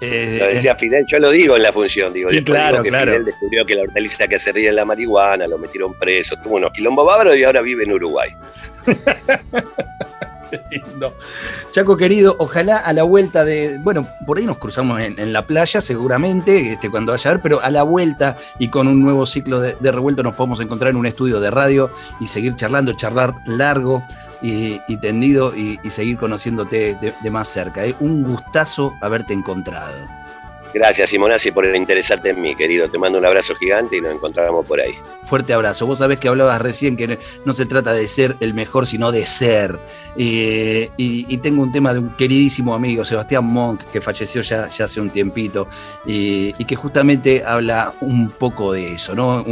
Eh, 0.00 0.38
lo 0.40 0.46
decía 0.48 0.74
Fidel, 0.74 1.04
yo 1.06 1.20
lo 1.20 1.30
digo 1.30 1.56
en 1.56 1.62
la 1.62 1.72
función, 1.72 2.12
digo, 2.12 2.28
claro, 2.44 2.82
que 2.82 2.90
Fidel 2.90 3.24
descubrió 3.24 3.64
que 3.64 3.76
la 3.76 3.82
hortaliza 3.82 4.26
que 4.26 4.34
hace 4.34 4.50
ríe 4.50 4.68
en 4.68 4.76
la 4.76 4.84
marihuana, 4.84 5.46
lo 5.46 5.58
metieron 5.58 5.96
preso, 5.96 6.34
tuvo 6.42 6.56
unos 6.56 6.72
quilombos 6.72 7.06
bárbaros 7.06 7.36
y 7.36 7.44
ahora 7.44 7.62
vive 7.62 7.84
en 7.84 7.92
Uruguay. 7.92 8.30
Chaco 11.70 11.96
querido, 11.96 12.36
ojalá 12.38 12.78
a 12.78 12.92
la 12.92 13.02
vuelta 13.02 13.44
de, 13.44 13.78
bueno, 13.78 14.06
por 14.26 14.38
ahí 14.38 14.44
nos 14.44 14.58
cruzamos 14.58 15.00
en, 15.00 15.32
la 15.32 15.46
playa 15.46 15.80
seguramente, 15.80 16.72
este, 16.72 16.90
cuando 16.90 17.12
vaya 17.12 17.30
a 17.30 17.34
ver, 17.34 17.42
pero 17.42 17.62
a 17.62 17.70
la 17.70 17.82
vuelta 17.82 18.36
y 18.58 18.68
con 18.68 18.88
un 18.88 19.02
nuevo 19.02 19.26
ciclo 19.26 19.60
de, 19.60 19.76
revuelto 19.80 20.22
nos 20.22 20.34
podemos 20.34 20.60
encontrar 20.60 20.90
en 20.90 20.96
un 20.96 21.06
estudio 21.06 21.40
de 21.40 21.50
radio 21.50 21.90
y 22.20 22.26
seguir 22.26 22.54
charlando, 22.56 22.92
charlar 22.92 23.34
largo 23.46 24.02
y, 24.42 24.78
tendido 24.98 25.54
y, 25.54 25.78
seguir 25.90 26.16
conociéndote 26.16 26.96
de, 27.22 27.30
más 27.30 27.48
cerca. 27.48 27.84
¿eh? 27.84 27.94
Un 28.00 28.22
gustazo 28.22 28.94
haberte 29.00 29.32
encontrado. 29.32 30.21
Gracias, 30.74 31.10
Simonazzi, 31.10 31.50
por 31.50 31.66
interesarte 31.76 32.30
en 32.30 32.40
mí, 32.40 32.56
querido. 32.56 32.88
Te 32.88 32.98
mando 32.98 33.18
un 33.18 33.26
abrazo 33.26 33.54
gigante 33.54 33.98
y 33.98 34.00
nos 34.00 34.14
encontramos 34.14 34.66
por 34.66 34.80
ahí. 34.80 34.94
Fuerte 35.24 35.52
abrazo. 35.52 35.86
Vos 35.86 35.98
sabés 35.98 36.18
que 36.18 36.28
hablabas 36.28 36.60
recién 36.62 36.96
que 36.96 37.18
no 37.44 37.52
se 37.52 37.66
trata 37.66 37.92
de 37.92 38.08
ser 38.08 38.36
el 38.40 38.54
mejor, 38.54 38.86
sino 38.86 39.12
de 39.12 39.26
ser. 39.26 39.78
Eh, 40.16 40.90
y, 40.96 41.36
tengo 41.38 41.62
un 41.62 41.72
tema 41.72 41.92
de 41.92 41.98
un 41.98 42.10
queridísimo 42.10 42.74
amigo, 42.74 43.04
Sebastián 43.04 43.44
Monk, 43.44 43.82
que 43.92 44.00
falleció 44.00 44.40
ya, 44.42 44.64
hace 44.64 45.00
un 45.00 45.10
tiempito, 45.10 45.66
y, 46.06 46.52
que 46.64 46.76
justamente 46.76 47.42
habla 47.44 47.92
un 48.00 48.30
poco 48.30 48.72
de 48.72 48.92
eso, 48.92 49.14
¿no? 49.14 49.44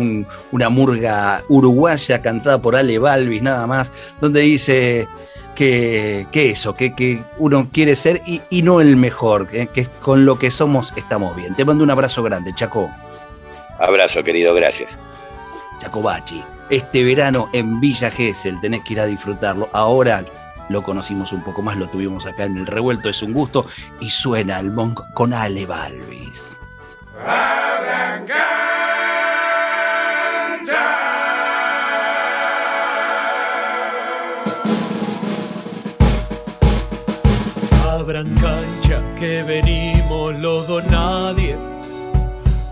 una 0.53 0.69
murga 0.69 1.43
uruguaya 1.49 2.23
cantada 2.23 2.63
por 2.63 2.77
Ale 2.77 2.99
Balvis, 2.99 3.43
nada 3.43 3.67
más, 3.67 3.91
donde 4.21 4.41
dice 4.41 5.09
que, 5.61 6.51
eso, 6.51 6.75
que, 6.75 7.23
uno 7.37 7.69
quiere 7.71 7.95
ser 7.95 8.23
y, 8.27 8.63
no 8.63 8.81
el 8.81 8.97
mejor, 8.97 9.47
que, 9.47 9.87
con 10.01 10.25
lo 10.25 10.39
que 10.39 10.51
somos 10.51 10.95
estamos 10.97 11.37
bien. 11.37 11.55
Te 11.55 11.67
mando 11.67 11.85
un 11.85 11.91
abrazo 11.91 12.23
grande, 12.23 12.55
Chaco. 12.55 12.91
Abrazo, 13.79 14.23
querido, 14.23 14.55
gracias. 14.55 14.99
Chaco 15.79 16.01
Bachi, 16.01 16.43
este 16.71 17.05
verano 17.05 17.51
en 17.53 17.79
Villa 17.79 18.11
Gesell 18.11 18.59
tenés 18.61 18.85
que 18.85 18.95
ir 18.95 19.01
a 19.01 19.07
disfrutarlo. 19.07 19.69
Ahora 19.75 20.25
lo 20.71 20.83
conocimos 20.83 21.33
un 21.33 21.43
poco 21.43 21.61
más, 21.61 21.77
lo 21.77 21.89
tuvimos 21.89 22.27
acá 22.27 22.45
en 22.45 22.57
el 22.57 22.67
revuelto, 22.67 23.11
es 23.11 23.23
un 23.23 23.35
gusto 23.35 23.67
y 24.01 24.09
suena 24.09 24.59
el 24.61 24.71
monk 24.71 25.13
con 25.13 25.35
Ale 25.35 25.67
Balvis. 25.67 26.59
Que 39.21 39.45
venimos 39.45 40.35
los 40.35 40.67
dos 40.67 40.85
nadie, 40.87 41.57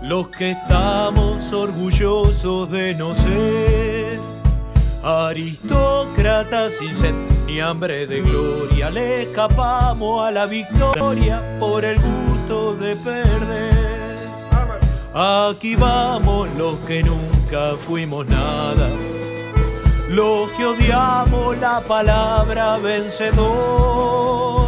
los 0.01 0.27
que 0.27 0.51
estamos 0.51 1.53
orgullosos 1.53 2.69
de 2.69 2.93
no 2.95 3.15
ser 3.15 4.19
aristócratas 5.01 6.73
sin 6.73 6.93
sed 6.93 7.13
ni 7.45 7.61
hambre 7.61 8.05
de 8.05 8.19
gloria, 8.19 8.89
le 8.89 9.21
escapamos 9.23 10.27
a 10.27 10.31
la 10.31 10.45
victoria 10.45 11.41
por 11.57 11.85
el 11.85 11.97
gusto 12.01 12.73
de 12.73 12.97
perder. 12.97 14.19
Aquí 15.13 15.77
vamos 15.77 16.49
los 16.57 16.75
que 16.79 17.01
nunca 17.01 17.77
fuimos 17.77 18.27
nada, 18.27 18.89
los 20.09 20.49
que 20.51 20.65
odiamos 20.65 21.57
la 21.59 21.79
palabra 21.79 22.77
vencedor 22.79 24.58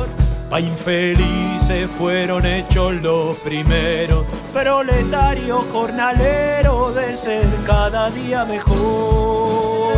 Pa' 0.52 0.60
infelices 0.60 1.90
fueron 1.98 2.46
hechos 2.46 2.96
los 2.96 3.38
primeros, 3.38 4.26
proletarios 4.52 5.64
jornaleros 5.72 6.94
de 6.94 7.16
ser 7.16 7.46
cada 7.66 8.10
día 8.10 8.44
mejor. 8.44 9.94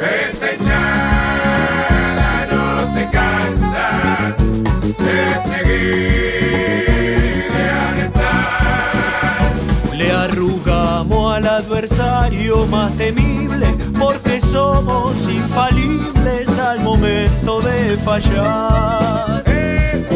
Esta 0.00 0.50
echada 0.50 2.46
no 2.50 2.92
se 2.92 3.08
cansa 3.08 4.34
de 4.82 5.38
seguir, 5.48 6.88
de 7.52 7.70
alentar. 7.92 9.52
Le 9.94 10.10
arrugamos 10.10 11.36
al 11.36 11.46
adversario 11.46 12.66
más 12.66 12.92
temible 12.94 13.68
porque 13.96 14.40
somos 14.40 15.14
infalibles 15.28 16.58
al 16.58 16.80
momento 16.80 17.60
de 17.60 17.96
fallar. 17.98 19.53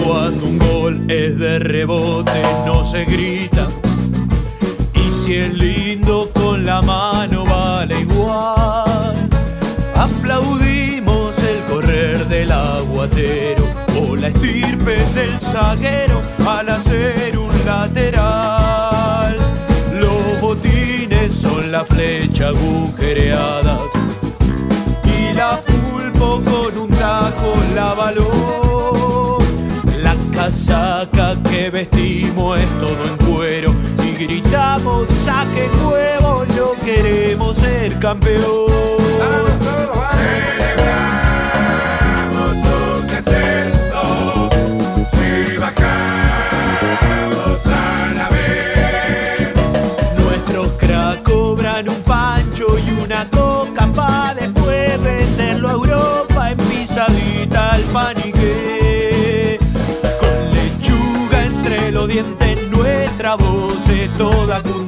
Cuando 0.08 0.46
un 0.46 0.58
gol 0.58 1.04
es 1.10 1.38
de 1.38 1.58
rebote 1.58 2.40
no 2.64 2.82
se 2.82 3.04
grita. 3.04 3.68
Y 4.94 5.10
si 5.10 5.36
es 5.36 5.52
lindo 5.52 6.30
con 6.32 6.64
la 6.64 6.80
mano 6.80 7.44
vale 7.44 8.00
igual. 8.00 9.28
Aplaudimos 9.94 11.38
el 11.40 11.62
correr 11.70 12.26
del 12.26 12.50
aguatero 12.50 13.64
o 14.00 14.16
la 14.16 14.28
estirpe 14.28 14.96
del 15.14 15.38
zaguero 15.40 16.22
al 16.48 16.70
hacer 16.70 17.36
un 17.36 17.52
lateral. 17.66 19.36
Los 19.92 20.40
botines 20.40 21.34
son 21.34 21.70
la 21.70 21.84
flecha 21.84 22.48
agujereada 22.48 23.78
y 25.04 25.34
la 25.34 25.60
pulpo 25.60 26.40
con 26.50 26.78
un 26.78 26.88
tajo 26.88 27.52
la 27.74 27.92
valor 27.92 28.57
me 31.68 31.70
vestimos 31.70 32.58
es 32.58 32.66
todo 32.80 33.06
en 33.06 33.16
cuero 33.26 33.72
y 34.04 34.24
gritamos 34.24 35.06
saque 35.24 35.68
huevo, 35.84 36.44
no 36.56 36.72
queremos 36.84 37.56
ser 37.56 37.96
campeón. 37.98 38.66
Celebramos 40.18 42.56
un 42.56 43.06
descenso 43.06 44.48
si 45.10 45.56
bajamos 45.56 47.60
a 47.66 48.12
la 48.14 48.28
vez. 48.28 49.54
Nuestros 50.18 50.68
crack 50.78 51.22
cobran 51.22 51.88
un 51.88 52.02
pancho 52.02 52.66
y 52.78 52.90
una 53.02 53.28
coca 53.30 53.86
pa' 53.94 54.34
después 54.34 55.02
venderlo 55.02 55.68
a 55.68 55.72
Europa 55.72 56.50
en 56.50 56.58
pisadita 56.58 57.74
al 57.74 57.82
panique. 57.82 58.47
Dientes, 62.22 62.70
nuestra 62.70 63.36
voz 63.36 63.88
es 63.88 64.10
toda 64.16 64.60
junta. 64.60 64.87